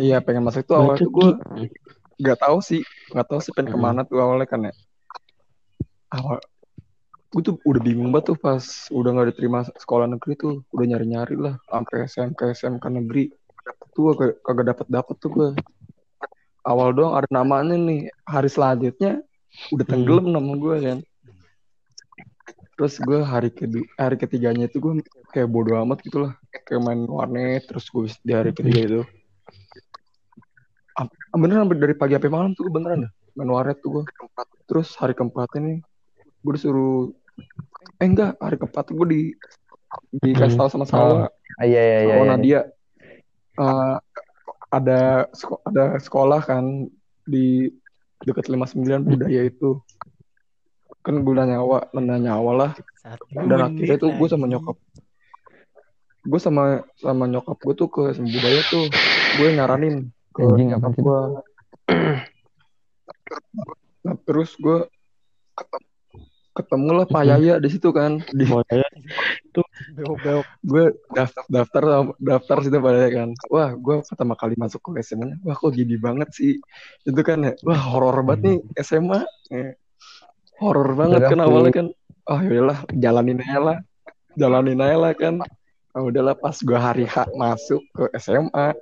iya 0.00 0.16
pengen 0.24 0.48
masuk 0.48 0.64
itu 0.64 0.72
awal 0.72 0.96
gue 0.96 1.28
nggak 2.24 2.38
tahu 2.40 2.58
sih 2.64 2.80
nggak 3.12 3.26
tahu 3.28 3.40
sih 3.44 3.52
pengen 3.52 3.72
Hmm. 3.72 3.76
ke 3.76 3.84
mana 3.84 4.00
tuh 4.08 4.16
awalnya 4.16 4.48
kan 4.48 4.64
ya 4.64 4.72
awal 6.08 6.40
gue 7.32 7.42
tuh 7.44 7.56
udah 7.64 7.80
bingung 7.84 8.12
banget 8.12 8.32
tuh 8.32 8.38
pas 8.40 8.64
udah 8.88 9.10
nggak 9.12 9.28
diterima 9.36 9.64
sekolah 9.76 10.08
negeri 10.08 10.32
tuh 10.36 10.54
udah 10.72 10.84
nyari 10.88 11.06
nyari 11.08 11.36
lah 11.36 11.54
sampai 11.68 12.08
SMK 12.08 12.40
SMK 12.56 12.84
negeri 12.92 13.28
tuh 13.92 14.16
kagak 14.16 14.40
kagak 14.40 14.64
dapet 14.72 14.86
dapet 14.88 15.16
tuh 15.20 15.30
gue 15.32 15.48
awal 16.64 16.96
doang 16.96 17.12
ada 17.12 17.28
namanya 17.28 17.76
nih 17.76 18.08
hari 18.24 18.48
selanjutnya 18.48 19.20
udah 19.72 19.84
tenggelam 19.86 20.32
nama 20.32 20.52
gue 20.56 20.76
kan. 20.80 20.98
Terus 22.76 22.94
gue 22.98 23.20
hari 23.22 23.50
kedua 23.52 23.84
hari 24.00 24.16
ketiganya 24.18 24.66
itu 24.66 24.80
gue 24.80 25.04
kayak 25.30 25.48
bodo 25.48 25.76
amat 25.84 26.02
gitu 26.02 26.26
lah. 26.26 26.32
Kayak 26.66 26.82
main 26.82 27.00
warnet 27.06 27.62
terus 27.68 27.86
gue 27.92 28.08
di 28.24 28.32
hari 28.32 28.50
ketiga 28.50 28.80
itu. 28.80 29.02
Beneran 31.32 31.68
dari 31.72 31.96
pagi 31.96 32.12
sampai 32.16 32.32
malam 32.32 32.52
tuh 32.52 32.68
beneran 32.68 33.08
dah 33.08 33.12
main 33.32 33.48
warnet 33.48 33.80
tuh 33.80 34.00
gue 34.00 34.04
terus 34.68 34.92
hari 35.00 35.16
keempat 35.16 35.48
ini 35.56 35.80
gue 36.44 36.52
disuruh 36.52 37.08
eh 37.96 38.04
enggak 38.04 38.36
hari 38.36 38.60
keempat 38.60 38.92
gue 38.92 39.06
di 39.08 39.20
dikasih 40.20 40.56
tahu 40.56 40.68
sama 40.68 40.84
Salwa 40.88 41.28
Ah, 41.60 41.68
Iya 41.68 41.80
iya 41.80 41.98
iya. 42.08 42.14
sama 42.16 42.24
iya. 42.24 42.32
Nadia. 42.32 42.60
Eh, 43.60 43.96
ada 44.72 45.00
ada 45.68 45.84
sekolah 46.00 46.40
kan 46.40 46.88
di 47.28 47.68
dekat 48.22 48.46
59 48.50 49.08
budaya 49.08 49.40
itu. 49.46 49.78
Kan 51.02 51.26
gue 51.26 51.34
nanya 51.34 51.62
awal 51.62 51.82
nanya 51.94 52.38
awal 52.38 52.56
lah. 52.56 52.72
Dan 53.30 53.58
akhirnya 53.58 53.98
tuh 53.98 54.10
gue 54.14 54.28
sama 54.30 54.46
nyokap. 54.46 54.78
Gue 56.22 56.38
sama 56.38 56.86
sama 57.02 57.26
nyokap 57.26 57.58
gue 57.58 57.74
tuh 57.74 57.88
ke 57.90 58.14
budaya 58.18 58.60
tuh. 58.70 58.86
Gue 59.38 59.48
nyaranin 59.54 60.12
ke 60.32 60.40
Anjing, 60.40 60.72
apa 60.72 60.88
nyokap 60.88 60.96
gue 60.96 61.20
nah, 64.02 64.16
terus 64.24 64.56
gue 64.56 64.88
ketemu 66.52 66.90
lah 67.02 67.06
Pak 67.08 67.22
Yaya 67.24 67.54
di 67.58 67.68
situ 67.72 67.88
kan. 67.92 68.20
Di 68.32 68.44
Budaya. 68.44 68.84
Beok-beok. 69.96 70.46
gue 70.64 70.84
daftar 71.12 71.44
daftar 71.48 71.82
daftar 72.16 72.56
situ 72.64 72.78
pada 72.80 73.08
kan. 73.08 73.28
Wah 73.48 73.72
gue 73.72 74.00
pertama 74.04 74.36
kali 74.36 74.54
masuk 74.56 74.80
ke 74.92 75.00
SMA 75.04 75.40
wah 75.44 75.56
kok 75.56 75.72
gini 75.72 75.96
banget 75.96 76.28
sih. 76.32 76.60
Itu 77.04 77.20
kan 77.24 77.44
ya 77.44 77.52
wah 77.64 77.80
horor 77.80 78.20
banget 78.24 78.40
nih 78.44 78.56
SMA 78.80 79.20
Eh, 79.52 79.76
horor 80.60 80.92
banget 80.96 81.28
kan 81.28 81.40
awalnya 81.40 81.72
kan. 81.72 81.86
Oh 82.28 82.38
yaudahlah 82.40 82.78
jalanin 82.94 83.40
aja 83.42 83.58
lah. 83.60 83.78
Jalanin 84.36 84.80
aja 84.80 84.96
lah 84.96 85.12
kan. 85.16 85.34
Oh, 85.92 86.08
udahlah 86.08 86.32
pas 86.32 86.56
gue 86.56 86.78
hari 86.78 87.04
H 87.04 87.28
masuk 87.36 87.84
ke 87.92 88.08
SMA 88.16 88.72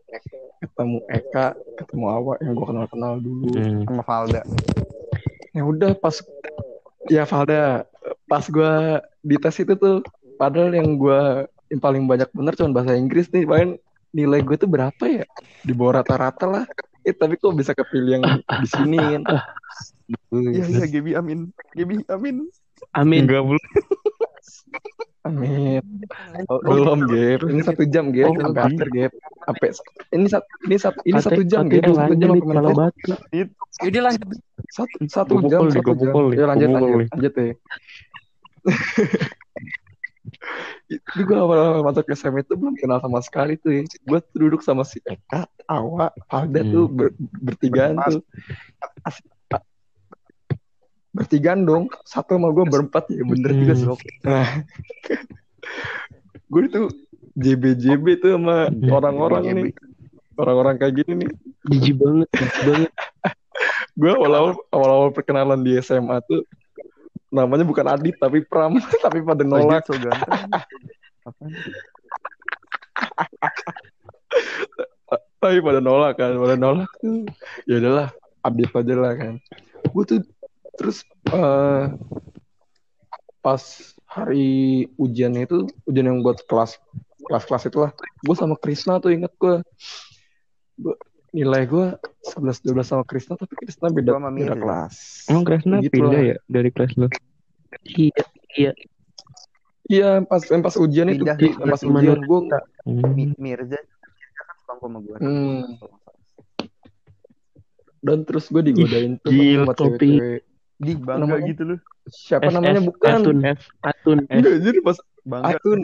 ketemu 0.63 1.03
Eka 1.11 1.59
ketemu 1.75 2.07
Awa 2.07 2.35
yang 2.39 2.55
gue 2.55 2.67
kenal 2.71 2.87
kenal 2.87 3.13
dulu 3.19 3.51
Hmm. 3.51 3.83
Sama 3.83 4.03
Valda. 4.07 4.43
ya 5.51 5.67
udah 5.67 5.99
pas 5.99 6.15
ya 7.09 7.25
Valda 7.25 7.87
pas 8.29 8.45
gua 8.51 9.01
di 9.25 9.37
tes 9.41 9.57
itu 9.63 9.73
tuh 9.79 10.05
padahal 10.37 10.75
yang 10.75 10.99
gua 10.99 11.49
yang 11.71 11.81
paling 11.81 12.05
banyak 12.05 12.29
bener 12.35 12.53
cuma 12.59 12.83
bahasa 12.83 12.99
Inggris 12.99 13.31
nih 13.31 13.47
paling 13.47 13.79
nilai 14.11 14.43
gue 14.43 14.59
tuh 14.59 14.67
berapa 14.67 15.05
ya 15.07 15.23
di 15.63 15.71
bawah 15.71 16.03
rata-rata 16.03 16.43
lah 16.43 16.65
eh 17.07 17.15
tapi 17.15 17.39
kok 17.39 17.55
bisa 17.55 17.71
kepilih 17.79 18.19
yang 18.19 18.25
di 18.43 18.69
sini 18.69 18.99
kan 18.99 19.23
Iya 20.35 20.67
iya 20.67 20.87
Gebi 20.91 21.15
amin. 21.15 21.55
Gebi 21.75 22.03
amin. 22.11 22.51
Amin. 22.97 23.23
Enggak 23.27 23.43
belum. 23.47 23.63
amin 25.23 25.83
Oh, 26.47 26.59
belum 26.61 27.05
Gap 27.05 27.41
ini 27.45 27.61
satu 27.61 27.83
jam 27.85 28.09
Gap 28.09 28.31
Oh, 28.31 28.41
sampai 28.41 28.61
iya. 28.61 28.69
akhir 28.71 28.89
Gap 28.89 29.13
sampai 29.41 29.69
ini 30.11 30.27
satu 30.27 30.47
ini 30.63 30.77
satu 30.77 30.99
ini 31.03 31.13
Kate- 31.13 31.27
satu 31.27 31.41
jam 31.45 31.63
Kate 31.63 31.75
Gap 31.77 31.85
satu 31.85 31.99
lanjut 32.01 32.19
jam 32.19 32.31
sampai 32.33 32.55
kalau 32.55 32.73
batu. 32.73 33.13
Yaudah 33.81 34.03
lanjut. 34.03 34.29
satu 34.71 34.97
satu 35.05 35.33
jam 35.45 35.61
satu 35.67 35.93
jam 35.95 36.15
ya 36.31 36.45
lanjut 36.47 36.69
lanjut 36.69 36.91
lanjut 37.11 37.33
ya 37.35 37.49
Jadi 40.91 41.23
gue 41.23 41.39
awal 41.39 41.83
masuk 41.83 42.03
SMA 42.13 42.43
itu 42.43 42.53
belum 42.53 42.75
kenal 42.75 42.99
sama 42.99 43.19
sekali 43.21 43.55
tuh 43.55 43.71
ya. 43.73 43.83
Gue 44.03 44.19
duduk 44.33 44.59
sama 44.59 44.83
si 44.83 44.99
Eka, 45.01 45.47
Awa, 45.65 46.11
Valda 46.27 46.61
Hmm. 46.61 46.73
tuh 46.73 46.85
ber- 46.89 47.15
bertigaan 47.41 47.95
tuh. 48.01 48.23
Asik. 49.01 49.23
Bertigaan 51.11 51.63
dong. 51.63 51.91
Satu 52.05 52.37
sama 52.37 52.51
gue 52.51 52.65
berempat 52.65 53.11
ya 53.11 53.23
bener 53.23 53.51
juga 53.53 53.75
Hmm. 53.75 53.83
Sob. 53.85 53.99
Nah, 54.23 54.47
gue 56.47 56.63
tuh 56.69 56.87
JB-JB 57.35 58.05
tuh 58.19 58.31
sama 58.35 58.69
Hmm. 58.69 58.91
orang-orang 58.91 59.43
JB. 59.45 59.55
nih. 59.57 59.71
Orang-orang 60.35 60.75
kayak 60.77 60.95
gini 60.97 61.13
nih. 61.21 61.31
Jijik 61.69 61.95
banget, 61.97 62.29
jijik 62.33 62.63
banget. 62.65 62.93
Gue 64.01 64.09
awal-awal 64.09 64.57
awal-awal 64.71 65.11
perkenalan 65.13 65.61
di 65.61 65.77
SMA 65.79 66.17
tuh 66.25 66.41
namanya 67.29 67.63
bukan 67.63 67.85
Adit 67.87 68.17
tapi 68.17 68.41
Pram 68.41 68.75
tapi 69.05 69.21
pada 69.21 69.45
nolak. 69.45 69.85
so 69.85 69.93
tapi 75.41 75.59
pada 75.61 75.81
nolak 75.81 76.17
kan 76.17 76.37
pada 76.37 76.55
nolak 76.55 76.91
tuh 76.99 77.25
ya 77.65 77.81
udahlah 77.81 78.09
update 78.41 78.75
aja 78.75 78.95
lah 78.95 79.13
kan 79.15 79.35
gue 79.85 80.05
tuh 80.07 80.19
terus 80.81 81.05
eh 81.29 81.85
pas 83.39 83.61
hari 84.07 84.49
ujiannya 84.97 85.45
itu 85.45 85.59
ujian 85.85 86.07
yang 86.07 86.21
buat 86.21 86.41
kelas 86.43 86.81
kelas 87.23 87.45
kelas 87.45 87.63
itulah 87.67 87.91
gue 88.19 88.35
sama 88.35 88.57
Krisna 88.57 88.97
tuh 88.97 89.13
inget 89.13 89.33
gue 89.35 89.61
Gua- 90.75 90.97
nilai 91.31 91.63
gue 91.63 91.87
11 92.27 92.59
12 92.59 92.81
sama 92.83 93.05
Krisna 93.05 93.37
tapi 93.37 93.53
Krisna 93.55 93.87
beda 93.89 94.17
sama 94.17 94.29
beda 94.29 94.35
Mirza. 94.51 94.57
kelas. 94.59 94.95
Emang 95.29 95.45
Kresna 95.45 95.77
Gitu 95.79 95.93
pindah 95.93 96.11
lah. 96.17 96.25
ya 96.27 96.37
dari 96.49 96.71
kelas 96.71 96.93
lu? 96.97 97.07
Iya, 97.87 98.23
iya. 98.57 98.73
Iya, 99.87 100.09
pas 100.23 100.43
yang 100.45 100.59
pas 100.61 100.75
ujian 100.75 101.07
itu, 101.09 101.23
Pindah 101.23 101.37
pas 101.67 101.83
ujian 101.83 102.19
gue 102.19 102.41
Hmm. 102.81 103.13
Mi- 103.13 103.37
Mirza 103.37 103.77
kan 103.77 103.87
sebangku 104.59 104.85
sama 104.87 104.99
gue. 105.01 105.17
Hmm. 105.19 105.65
dan 108.01 108.25
terus 108.25 108.49
gue 108.49 108.63
digodain 108.65 109.21
tuh 109.21 109.29
sama 109.29 109.77
cewek-cewek. 109.77 110.41
Di 110.81 110.93
bangga 110.97 111.29
namanya? 111.29 111.47
gitu 111.47 111.63
lu. 111.63 111.77
Siapa 112.07 112.49
SS, 112.49 112.55
namanya 112.57 112.81
bukan? 112.81 113.11
Atun, 113.13 113.37
F. 113.45 113.61
Atun. 113.81 114.19
Jadi 114.33 114.79
pas 114.81 114.97
Bangga. 115.23 115.53
Atun, 115.53 115.81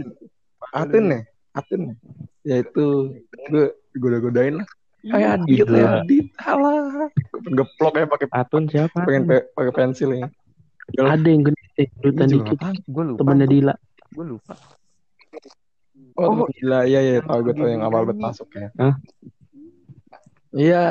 Atun 0.72 1.04
lu. 1.04 1.12
ya, 1.12 1.20
Atun. 1.52 1.80
Ya 2.42 2.56
itu 2.58 2.86
gue 3.46 3.64
digoda-godain 3.92 4.54
lah. 4.56 4.68
Kayak 5.02 5.30
Adit, 5.38 5.58
kayak 5.62 5.90
Adit. 6.02 6.26
Halah. 6.40 7.08
Geplok 7.46 7.94
ya 7.94 8.06
pakai 8.06 8.26
Atun 8.32 8.64
siapa? 8.66 8.98
pengen 9.04 9.22
pe- 9.24 9.46
pakai 9.52 9.72
pensil 9.72 10.10
ya. 10.16 10.26
Ada 10.96 11.26
yang 11.26 11.42
gede, 11.44 11.84
dikit. 12.00 12.14
nggak 12.16 12.56
tahu. 12.56 12.74
Gue 12.88 13.04
lupa. 13.06 13.18
Temennya 13.20 13.46
Dila. 13.46 13.74
Gue 14.10 14.24
lupa. 14.26 14.54
Oh, 16.16 16.32
Oh, 16.32 16.48
gila, 16.48 16.88
iya 16.88 17.00
ya, 17.04 17.20
tahu 17.20 17.44
gue 17.44 17.52
tahu 17.52 17.66
Gigi 17.66 17.74
yang 17.76 17.84
awal 17.84 18.02
nyanyi. 18.02 18.08
bet 18.08 18.18
masuk 18.24 18.48
ya. 18.56 18.68
Hah? 18.80 18.94
Iya. 20.50 20.84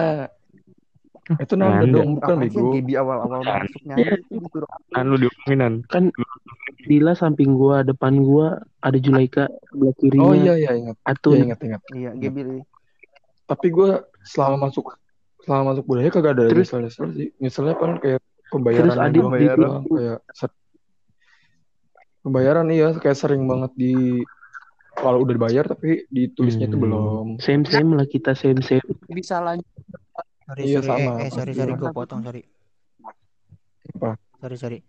Itu 1.41 1.53
Nanda 1.55 1.81
Nanda. 1.81 1.95
dong, 1.95 2.09
bukan 2.15 2.35
bego. 2.37 2.69
Gaby 2.71 2.93
awal-awal 2.95 3.41
masuk 3.41 3.81
nyanyi 3.83 4.05
itu 4.15 4.33
disuruh 4.37 4.69
Kan 4.91 5.05
lu 5.09 5.17
diomonginan. 5.17 5.73
Kan 5.87 6.03
Dila 6.85 7.13
samping 7.13 7.57
gua, 7.57 7.81
depan 7.81 8.21
gua 8.21 8.47
ada 8.79 8.93
Julaika, 8.95 9.49
sebelah 9.65 9.95
kirinya 9.95 10.21
Oh 10.23 10.33
iya 10.33 10.53
iya 10.53 10.71
ingat. 10.71 10.97
Atun. 11.01 11.33
Iya 11.33 11.43
ingat 11.43 11.59
ingat. 11.63 11.81
Iya, 11.89 12.11
Gaby 12.13 12.41
Tapi 13.45 13.67
gue 13.67 13.89
selama 14.23 14.69
masuk 14.69 14.93
selama 15.41 15.73
masuk 15.73 15.83
budaya 15.83 16.09
kagak 16.09 16.33
ada 16.35 16.45
Terus- 16.47 16.69
nyesel 16.69 16.79
nyesel 16.83 17.07
sih. 17.11 17.29
Nyeselnya 17.37 17.73
kan 17.73 17.97
kayak 17.97 18.21
pembayaran 18.47 18.85
Terus 18.85 18.97
Adit 18.99 19.17
doang, 19.19 19.33
di- 19.33 19.49
doang, 19.51 19.83
kayak 19.87 20.19
ser- 20.31 20.61
pembayaran 22.21 22.67
iya 22.69 22.87
kayak 22.95 23.17
sering 23.17 23.45
banget 23.45 23.71
di 23.75 23.93
kalau 24.95 25.21
udah 25.21 25.33
dibayar 25.33 25.65
tapi 25.65 26.05
ditulisnya 26.07 26.65
itu 26.65 26.73
Hmm. 26.75 26.83
belum. 26.83 27.25
Same 27.37 27.65
same 27.65 27.93
lah 27.93 28.05
kita 28.05 28.33
same 28.33 28.61
same. 28.61 28.85
Bisa 29.07 29.37
lanjut. 29.39 29.65
Sorry, 30.45 30.63
Iya, 30.65 30.79
sorry, 30.81 30.89
sama. 30.89 31.11
eh, 31.11 31.25
eh, 31.25 31.31
sorry, 31.33 31.53
sorry, 31.57 31.73
gue 31.73 31.89
potong, 31.89 32.21
sorry. 32.21 32.41
Apa? 33.95 34.09
Sorry, 34.41 34.57
sorry. 34.61 34.79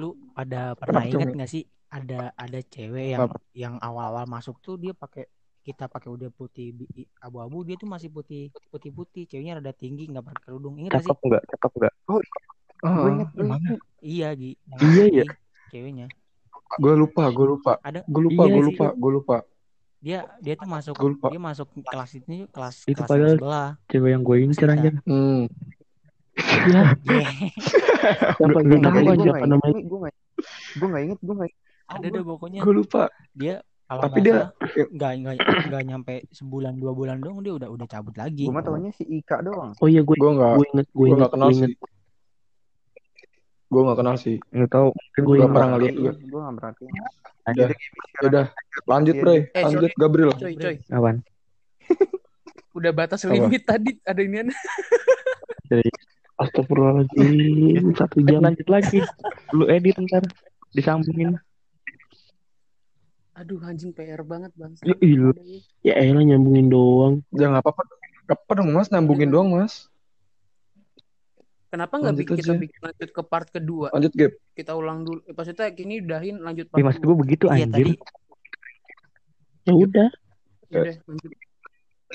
Lu 0.00 0.08
ada 0.32 0.72
pernah 0.80 1.04
ingat 1.04 1.28
nggak 1.36 1.50
sih 1.52 1.62
ada 1.92 2.32
ada 2.32 2.58
cewek 2.64 3.06
yang 3.14 3.24
Apa? 3.28 3.36
yang 3.52 3.74
awal-awal 3.84 4.24
masuk 4.24 4.56
tuh 4.64 4.80
dia 4.80 4.96
pakai 4.96 5.28
kita 5.62 5.84
pakai 5.92 6.08
udah 6.10 6.30
putih 6.32 6.72
abu-abu 7.20 7.62
dia 7.68 7.76
tuh 7.76 7.86
masih 7.86 8.08
putih 8.08 8.48
putih 8.72 8.90
putih 8.96 9.22
ceweknya 9.28 9.60
rada 9.60 9.70
tinggi 9.76 10.08
nggak 10.10 10.24
pakai 10.24 10.40
kerudung 10.48 10.74
ingat 10.80 10.96
nggak 10.96 11.04
Cakep 11.04 11.12
sih 11.12 11.16
enggak? 11.28 11.42
Cakep 11.52 11.72
enggak? 11.76 11.94
Gue 12.08 13.08
inget, 13.14 13.28
gue 13.36 13.46
gimana? 13.46 13.68
inget. 13.68 13.80
iya 14.02 14.28
Gi 14.40 14.50
yang 14.72 14.82
Iya, 14.82 15.04
putih, 15.04 15.22
ya. 15.22 15.24
ceweknya 15.70 16.06
Gue 16.82 16.94
lupa, 16.96 17.24
gue 17.36 17.46
lupa. 17.52 17.72
ada 17.86 18.00
Gue 18.12 18.22
lupa, 18.26 18.42
Iya 18.42 18.52
gue 18.52 18.62
lupa, 18.68 18.86
gue 18.96 19.10
lupa. 19.16 19.36
Dia 20.02 20.18
dia 20.38 20.54
tuh 20.54 20.66
masuk 20.66 20.94
lupa. 20.98 21.30
dia 21.30 21.38
masuk 21.38 21.68
kelas 21.80 22.10
ini 22.18 22.50
kelas 22.50 22.76
Itu 22.84 22.98
kelas 22.98 23.06
padahal- 23.06 23.22
yang 23.24 23.38
sebelah 23.38 23.68
Cewek 23.86 24.10
yang 24.10 24.22
gue 24.22 24.36
incer 24.40 24.68
anjir. 24.68 24.94
Hmm. 25.04 25.46
Ya, 26.64 26.82
namanya 28.40 28.78
tahu 28.82 28.98
gue 29.04 29.16
siapa 29.20 29.46
namanya? 29.46 29.74
Gue 29.80 29.98
gak 30.00 30.14
gue 30.74 30.88
gak 30.88 31.02
inget, 31.02 31.18
gue 31.20 31.34
gak 31.34 31.46
inget. 31.46 31.60
ada 31.88 32.06
deh 32.08 32.22
pokoknya 32.24 32.60
Gue 32.60 32.74
lupa. 32.74 33.02
dia 33.32 33.54
kalau 33.84 34.02
Tapi 34.02 34.18
nggak 34.18 34.24
dia 34.24 34.34
nggak 34.88 35.12
nggak 35.14 35.34
nggak 35.68 35.82
nyampe 35.84 36.14
sebulan 36.30 36.74
dua 36.74 36.92
bulan 36.92 37.18
dong 37.18 37.40
dia 37.40 37.52
udah 37.52 37.68
udah 37.68 37.84
cabut 37.84 38.16
lagi 38.16 38.42
Gue 38.42 38.54
mah 38.54 38.64
taunya 38.64 38.88
si 38.90 39.04
Ika 39.04 39.38
doang. 39.38 39.76
Oh 39.76 39.86
iya 39.86 40.00
gue 40.00 40.14
gue 40.14 40.30
nggak 40.32 40.52
gue 40.56 40.66
inget 40.72 40.86
gue 40.88 41.04
inget 41.04 41.18
nggak 41.20 41.32
kenal 41.32 41.48
sih. 41.48 41.58
inget. 41.60 41.72
Gue 43.68 43.80
nggak 43.82 43.98
kenal 43.98 44.16
sih. 44.16 44.36
Lu 44.50 44.66
tahu 44.66 44.86
Gue 45.14 45.22
Gak 45.28 45.36
ingat. 45.38 45.50
pernah 45.52 45.68
ngeliat 45.70 45.92
juga. 45.94 46.12
Gue 46.18 46.40
gak 46.40 46.54
perhatiin. 46.56 46.92
Udah, 47.44 47.68
ya 47.68 48.24
udah. 48.24 48.46
Lanjut, 48.84 49.14
Iya, 49.14 49.22
Bre. 49.22 49.36
Eh, 49.48 49.62
Lanjut, 49.62 49.80
sorry. 49.86 49.94
Gabriel. 49.96 50.30
Coy, 50.32 50.54
coy. 50.54 50.76
Apaan? 50.88 51.16
Udah 52.76 52.90
batas 52.90 53.20
Apa? 53.22 53.32
limit 53.32 53.62
tadi 53.62 53.90
ada 54.02 54.20
inian. 54.20 54.48
Astagfirullahaladzim 56.34 57.92
satu 57.94 58.18
jam. 58.24 58.40
lanjut 58.40 58.66
lagi. 58.66 58.98
Lu 59.52 59.68
edit 59.68 59.94
ntar. 60.00 60.24
Disambungin. 60.72 61.36
Aduh 63.32 63.60
anjing 63.62 63.92
PR 63.92 64.20
banget 64.22 64.52
bang. 64.52 64.72
Ya 64.82 64.96
ilah. 64.98 65.36
Ya 65.80 65.94
elah 65.94 66.22
nyambungin 66.22 66.68
doang. 66.68 67.14
Jangan 67.30 67.60
apa-apa. 67.60 67.84
Gak 68.24 68.38
apa 68.38 68.52
dong, 68.54 68.72
Mas. 68.72 68.88
Nambungin 68.88 69.28
doang, 69.28 69.48
Mas. 69.50 69.88
Kenapa 71.68 71.96
nggak 71.96 72.16
bikin 72.18 72.34
kita 72.36 72.52
bikin 72.54 72.80
lanjut 72.82 73.10
ke 73.10 73.22
part 73.22 73.48
kedua? 73.48 73.88
Lanjut, 73.90 74.12
Gap. 74.12 74.32
Kita 74.52 74.76
ulang 74.76 75.04
dulu. 75.04 75.24
Eh, 75.24 75.32
Maksudnya 75.32 75.72
kini 75.72 76.00
udahin 76.00 76.36
lanjut 76.38 76.68
part 76.68 76.76
Ya 76.76 76.84
maksud 76.84 77.00
gue 77.02 77.16
begitu 77.16 77.44
iya 77.48 77.64
anjir. 77.64 77.72
tadi 77.72 77.92
Ya 79.62 79.72
udah. 79.72 80.08
Udah, 80.68 80.94
lanjut. 81.04 81.30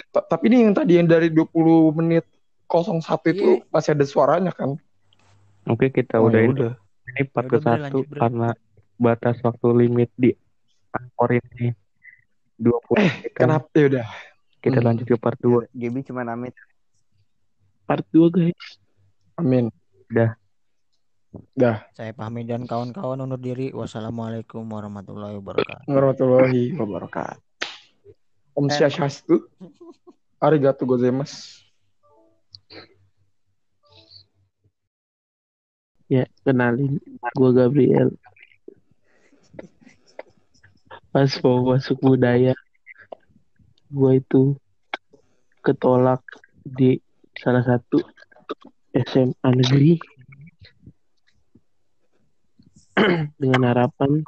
Ta- 0.10 0.26
Tapi 0.28 0.44
ini 0.48 0.58
yang 0.62 0.74
tadi 0.74 0.94
yang 0.96 1.08
dari 1.08 1.30
20 1.30 1.48
menit 1.92 2.26
01 2.68 3.02
itu 3.28 3.60
Iya. 3.60 3.70
masih 3.70 3.92
ada 3.94 4.06
suaranya 4.06 4.52
kan? 4.52 4.76
Oke 5.66 5.90
kita 5.90 6.20
Oh, 6.20 6.28
udah 6.28 6.38
ya 6.38 6.46
ini. 6.46 6.54
udah. 6.54 6.72
Ini 7.08 7.22
part 7.28 7.46
Ya 7.46 7.50
udah, 7.50 7.60
ke 7.60 7.68
satu 7.88 7.98
karena 8.10 8.50
batas 8.98 9.38
waktu 9.40 9.68
limit 9.78 10.10
di 10.14 10.32
Anchor 10.92 11.30
ini 11.34 11.72
20 12.56 12.98
menit 12.98 13.32
kan. 13.32 13.48
Kenapa? 13.48 13.68
Ya 13.74 13.86
udah. 13.88 14.08
Kita 14.58 14.78
Hmm. 14.78 14.86
lanjut 14.86 15.06
ke 15.06 15.16
part 15.16 15.38
2. 15.38 15.64
Gaby 15.70 16.00
cuma 16.04 16.26
amit. 16.26 16.54
Part 17.86 18.04
2 18.10 18.28
guys. 18.28 18.60
Amin. 19.36 19.72
Dah. 20.08 20.36
Dah. 21.54 21.84
saya 21.92 22.16
pahami 22.16 22.48
dan 22.48 22.64
kawan-kawan 22.64 23.20
undur 23.20 23.38
diri 23.38 23.70
wassalamualaikum 23.76 24.64
warahmatullahi 24.64 25.36
wabarakatuh 25.38 25.86
Warahmatullahi 25.86 26.74
wabarakatuh. 26.80 27.38
Om 28.58 28.74
Swastiastu. 28.74 29.46
Arigato 30.42 30.82
gozaimasu. 30.90 31.62
Ya 36.10 36.26
kenalin 36.42 36.98
gue 37.38 37.52
Gabriel. 37.54 38.16
Pas 41.12 41.30
mau 41.44 41.76
masuk 41.76 42.00
budaya, 42.00 42.56
gue 43.92 44.12
itu 44.18 44.56
ketolak 45.62 46.24
di 46.64 47.04
salah 47.38 47.62
satu 47.62 48.00
SMA 48.96 49.50
negeri 49.52 50.00
dengan 53.42 53.62
harapan 53.70 54.26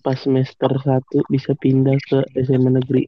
pas 0.00 0.16
semester 0.16 0.72
1 0.72 1.04
bisa 1.28 1.52
pindah 1.58 1.98
ke 2.08 2.24
SMA 2.40 2.70
negeri. 2.80 3.04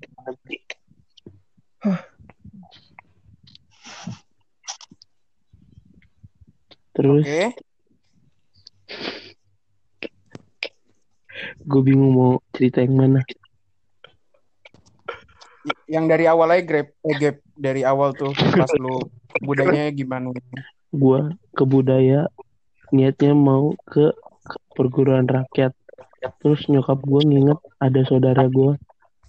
Terus 6.93 7.25
Oke. 7.25 7.47
gue 11.65 11.83
bingung 11.87 12.13
mau 12.13 12.33
cerita 12.53 12.85
yang 12.85 13.01
mana. 13.01 13.21
Yang 15.89 16.05
dari 16.13 16.25
awal 16.29 16.49
aja 16.53 16.63
grab, 16.67 16.89
eh, 16.93 17.17
gap 17.17 17.37
dari 17.57 17.83
awal 17.85 18.13
tuh 18.13 18.37
pas 18.37 18.69
lu 18.77 19.01
budayanya 19.41 19.89
gimana? 19.97 20.35
Gue 20.93 21.33
ke 21.57 21.65
budaya 21.65 22.29
niatnya 22.91 23.33
mau 23.35 23.75
ke 23.87 24.15
perguruan 24.75 25.27
rakyat. 25.27 25.75
Terus 26.41 26.69
nyokap 26.69 27.01
gue 27.01 27.23
nginget 27.25 27.61
ada 27.81 28.01
saudara 28.05 28.45
gue 28.47 28.77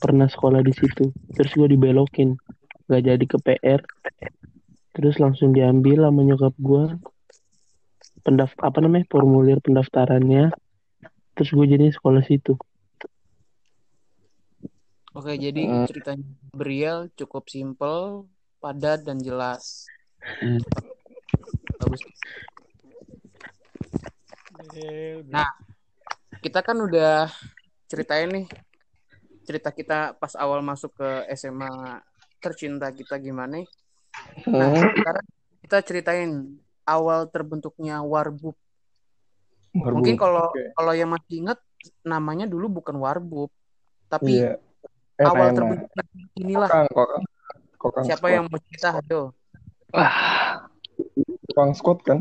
pernah 0.02 0.28
sekolah 0.28 0.60
di 0.66 0.74
situ. 0.76 1.14
Terus 1.38 1.52
gue 1.56 1.68
dibelokin, 1.72 2.36
gak 2.90 3.04
jadi 3.06 3.26
ke 3.26 3.38
PR. 3.40 3.82
Terus 4.92 5.16
langsung 5.24 5.56
diambil 5.56 6.10
sama 6.10 6.22
nyokap 6.28 6.54
gue 6.60 6.84
pendaf 8.22 8.52
apa 8.60 8.78
namanya 8.84 9.08
formulir 9.08 9.64
pendaftarannya. 9.64 10.52
Terus 11.38 11.50
gue 11.56 11.66
jadi 11.66 11.90
sekolah 11.96 12.22
situ. 12.28 12.60
Oke, 15.12 15.36
jadi 15.36 15.68
Hmm. 15.68 15.88
ceritanya 15.92 16.24
Gabriel 16.56 17.12
cukup 17.20 17.52
simpel, 17.52 18.32
padat 18.64 19.04
dan 19.04 19.20
jelas. 19.20 19.84
Hmm. 20.40 20.64
Bagus. 21.84 22.00
Nah, 25.26 25.48
kita 26.40 26.62
kan 26.62 26.78
udah 26.78 27.28
ceritain 27.86 28.30
nih 28.30 28.46
cerita 29.42 29.70
kita 29.70 30.14
pas 30.16 30.32
awal 30.38 30.62
masuk 30.62 30.94
ke 30.96 31.10
SMA 31.34 32.00
tercinta 32.38 32.88
kita 32.90 33.18
gimana. 33.18 33.62
Nah, 34.48 34.70
Hmm. 34.70 34.92
sekarang 34.94 35.26
kita 35.62 35.78
ceritain 35.82 36.32
awal 36.84 37.26
terbentuknya 37.26 38.02
Warbub. 38.02 38.54
Warbu. 39.72 39.98
Mungkin 39.98 40.16
kalau 40.16 40.46
Oke. 40.48 40.72
kalau 40.74 40.94
yang 40.94 41.10
masih 41.10 41.42
ingat 41.42 41.60
namanya 42.04 42.46
dulu 42.46 42.82
bukan 42.82 42.98
Warbub, 42.98 43.50
tapi 44.08 44.44
Iya. 44.44 44.60
Eh, 45.16 45.26
awal 45.26 45.54
terbentuknya 45.54 46.04
inilah 46.36 46.70
Kokang, 46.70 46.88
kokang. 46.92 47.24
Kokang 47.78 48.04
Siapa 48.06 48.26
squad. 48.26 48.34
yang 48.34 48.44
mau 48.50 48.60
cerita? 48.62 48.90
Ayo. 49.00 49.22
Wah, 49.92 50.16
Kokang 51.48 51.72
squad 51.74 52.00
kan? 52.02 52.20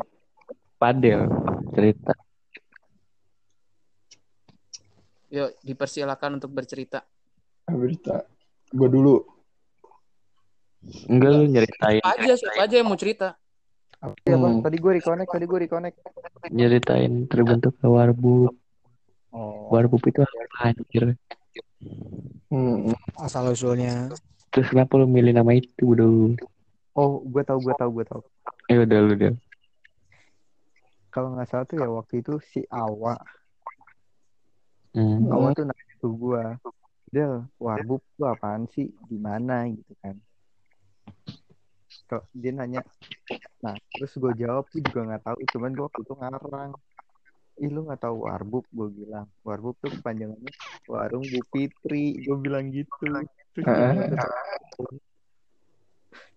padel 0.77 1.29
cerita. 1.71 2.17
Yuk, 5.31 5.51
dipersilakan 5.63 6.43
untuk 6.43 6.51
bercerita. 6.51 7.07
Berita. 7.71 8.27
Gue 8.75 8.89
dulu. 8.91 9.15
Enggak 11.07 11.31
lu 11.37 11.45
nyeritain 11.47 12.01
Siapa 12.01 12.17
aja, 12.19 12.33
siapa 12.35 12.61
aja 12.65 12.75
yang 12.81 12.89
mau 12.89 12.99
cerita. 12.99 13.37
Iya, 14.01 14.37
Pak. 14.41 14.49
Hmm. 14.49 14.63
Tadi 14.65 14.77
gue 14.81 14.93
reconnect, 14.97 15.31
tadi 15.31 15.45
gue 15.45 15.59
reconnect. 15.69 15.97
nyeritain 16.49 17.13
terbentuknya 17.29 17.87
warbub. 17.87 18.57
Oh. 19.31 19.69
Warbub 19.71 20.03
itu 20.09 20.25
apa 20.25 20.73
anjir? 20.73 21.15
Hmm. 22.49 22.97
Asal 23.21 23.53
usulnya. 23.53 24.09
Terus 24.51 24.67
kenapa 24.73 24.99
lu 24.99 25.07
milih 25.07 25.37
nama 25.37 25.55
itu 25.55 25.95
dulu? 25.95 26.35
Oh, 26.97 27.23
gue 27.23 27.43
tahu, 27.47 27.63
gue 27.63 27.75
tahu, 27.79 27.91
gue 28.01 28.07
tahu. 28.09 28.23
Eh 28.67 28.83
udah 28.83 28.99
lu 29.05 29.15
deh. 29.15 29.37
Kalau 31.13 31.35
nggak 31.37 31.47
salah 31.47 31.65
tuh 31.67 31.77
ya 31.79 31.87
waktu 31.91 32.23
itu 32.23 32.39
si 32.43 32.63
Awa, 32.71 33.19
Hmm. 34.91 35.31
Awa 35.31 35.55
tuh 35.55 35.71
nanya 35.71 35.95
ke 36.03 36.09
gue, 36.11 36.45
Del, 37.15 37.47
warbub 37.63 38.03
tuh 38.19 38.27
apaan 38.27 38.67
sih? 38.75 38.91
Gimana 39.07 39.71
gitu 39.71 39.95
kan? 40.03 40.19
Kok 42.11 42.27
dia 42.35 42.51
nanya, 42.51 42.83
nah 43.63 43.79
terus 43.95 44.19
gue 44.19 44.33
jawab 44.35 44.67
tuh 44.71 44.83
juga 44.83 45.15
nggak 45.15 45.23
tahu, 45.23 45.39
cuman 45.55 45.71
gue 45.75 45.85
waktu 45.87 46.03
itu 46.03 46.15
ngarang. 46.19 46.73
Ih 47.61 47.69
lu 47.69 47.85
nggak 47.87 48.03
tahu 48.03 48.27
warbub? 48.27 48.65
Gue 48.73 48.89
bilang, 48.91 49.31
warbub 49.47 49.79
tuh 49.79 49.95
kepanjangannya 49.95 50.51
warung 50.89 51.23
Bu 51.23 51.41
Fitri. 51.53 52.25
Gue 52.25 52.37
bilang 52.41 52.73
gitu. 52.73 53.05
Terus 53.53 53.67
dia 53.69 53.95
nggak 53.95 54.17
tahu. 54.17 54.97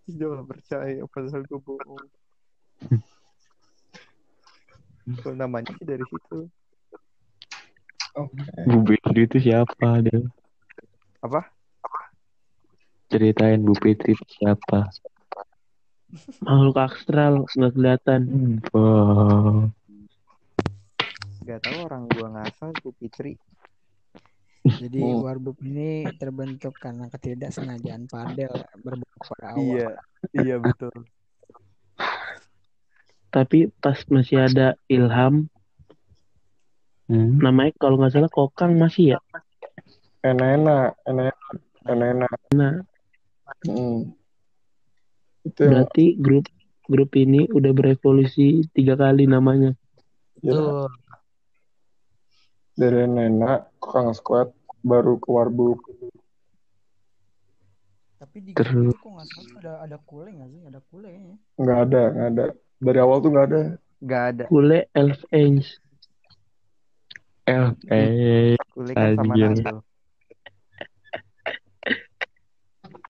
Terus 0.03 0.15
dia 0.19 0.27
malah 0.27 0.45
percaya, 0.45 1.01
padahal 1.07 1.41
gue 1.47 1.59
bohong. 1.63 2.05
Kalau 5.23 5.35
namanya 5.35 5.71
sih 5.79 5.87
dari 5.87 6.03
situ. 6.07 6.47
Bu 8.69 8.77
Fitri 8.85 9.25
itu 9.25 9.37
siapa 9.41 10.01
deh? 10.05 10.21
Apa? 11.25 11.49
Ceritain 13.09 13.61
Bu 13.65 13.73
Fitri 13.77 14.13
itu 14.13 14.25
siapa? 14.37 14.89
Makhluk 16.45 16.77
astral 16.77 17.49
nggak 17.49 17.73
kelihatan. 17.73 18.21
Wah. 18.69 19.65
Gak 21.43 21.59
tahu 21.59 21.77
orang 21.89 22.07
gua 22.07 22.27
ngasal 22.39 22.69
Bu 22.85 22.93
Fitri. 23.01 23.35
Jadi 24.81 25.01
Oh. 25.03 25.27
warbub 25.27 25.57
ini 25.59 26.07
terbentuk 26.15 26.77
karena 26.79 27.11
ketidaksengajaan 27.11 28.07
padel 28.07 28.53
berbau 28.79 29.19
pada 29.19 29.57
awal. 29.57 29.65
Iya, 29.65 29.89
iya 30.31 30.55
betul. 30.61 30.93
Tapi 33.33 33.73
pas 33.81 33.97
masih 34.13 34.45
ada 34.45 34.77
Ilham, 34.85 35.49
Hmm. 37.13 37.37
namanya 37.37 37.77
kalau 37.77 38.01
nggak 38.01 38.09
salah 38.11 38.25
Kokang 38.27 38.73
masih 38.73 39.13
ya. 39.13 39.19
Enak-enak. 40.23 40.97
Enak-enak. 41.05 41.37
Enak-enak. 41.85 42.31
Nah, 42.53 42.73
Hmm. 43.63 44.11
Itu 45.45 45.59
yang 45.61 45.71
berarti 45.85 46.05
grup 46.17 46.45
grup 46.83 47.11
ini 47.13 47.45
udah 47.47 47.71
berevolusi 47.71 48.65
tiga 48.71 48.97
kali 48.97 49.23
namanya. 49.23 49.71
ya, 50.41 50.51
Tuh. 50.51 50.89
dari 52.73 53.05
Nena, 53.05 53.61
Kokang 53.77 54.11
squad, 54.11 54.49
baru 54.81 55.15
ke 55.15 55.29
Warbuk. 55.29 55.79
Tapi 58.17 58.37
di 58.41 58.51
Terus- 58.51 58.73
grup 58.73 58.89
itu 58.89 58.99
kok 58.99 59.11
nggak 59.13 59.27
salah 59.29 59.51
ada 59.59 59.73
ada 59.83 59.97
kule 60.01 60.29
nggak 60.31 60.49
sih? 60.49 60.61
Ada 60.65 60.79
kule. 60.89 61.11
Nggak 61.55 61.79
ada, 61.85 62.03
nggak 62.09 62.27
ada. 62.33 62.45
Dari 62.79 62.99
awal 62.99 63.17
tuh 63.19 63.29
nggak 63.31 63.47
ada. 63.47 63.61
Gak 64.03 64.23
ada. 64.35 64.43
Kule 64.47 64.79
Elf 64.91 65.19
Angel. 65.31 65.79
Eh, 67.45 67.71
eh, 67.89 68.55
Kulik 68.71 69.01
sama. 69.15 69.35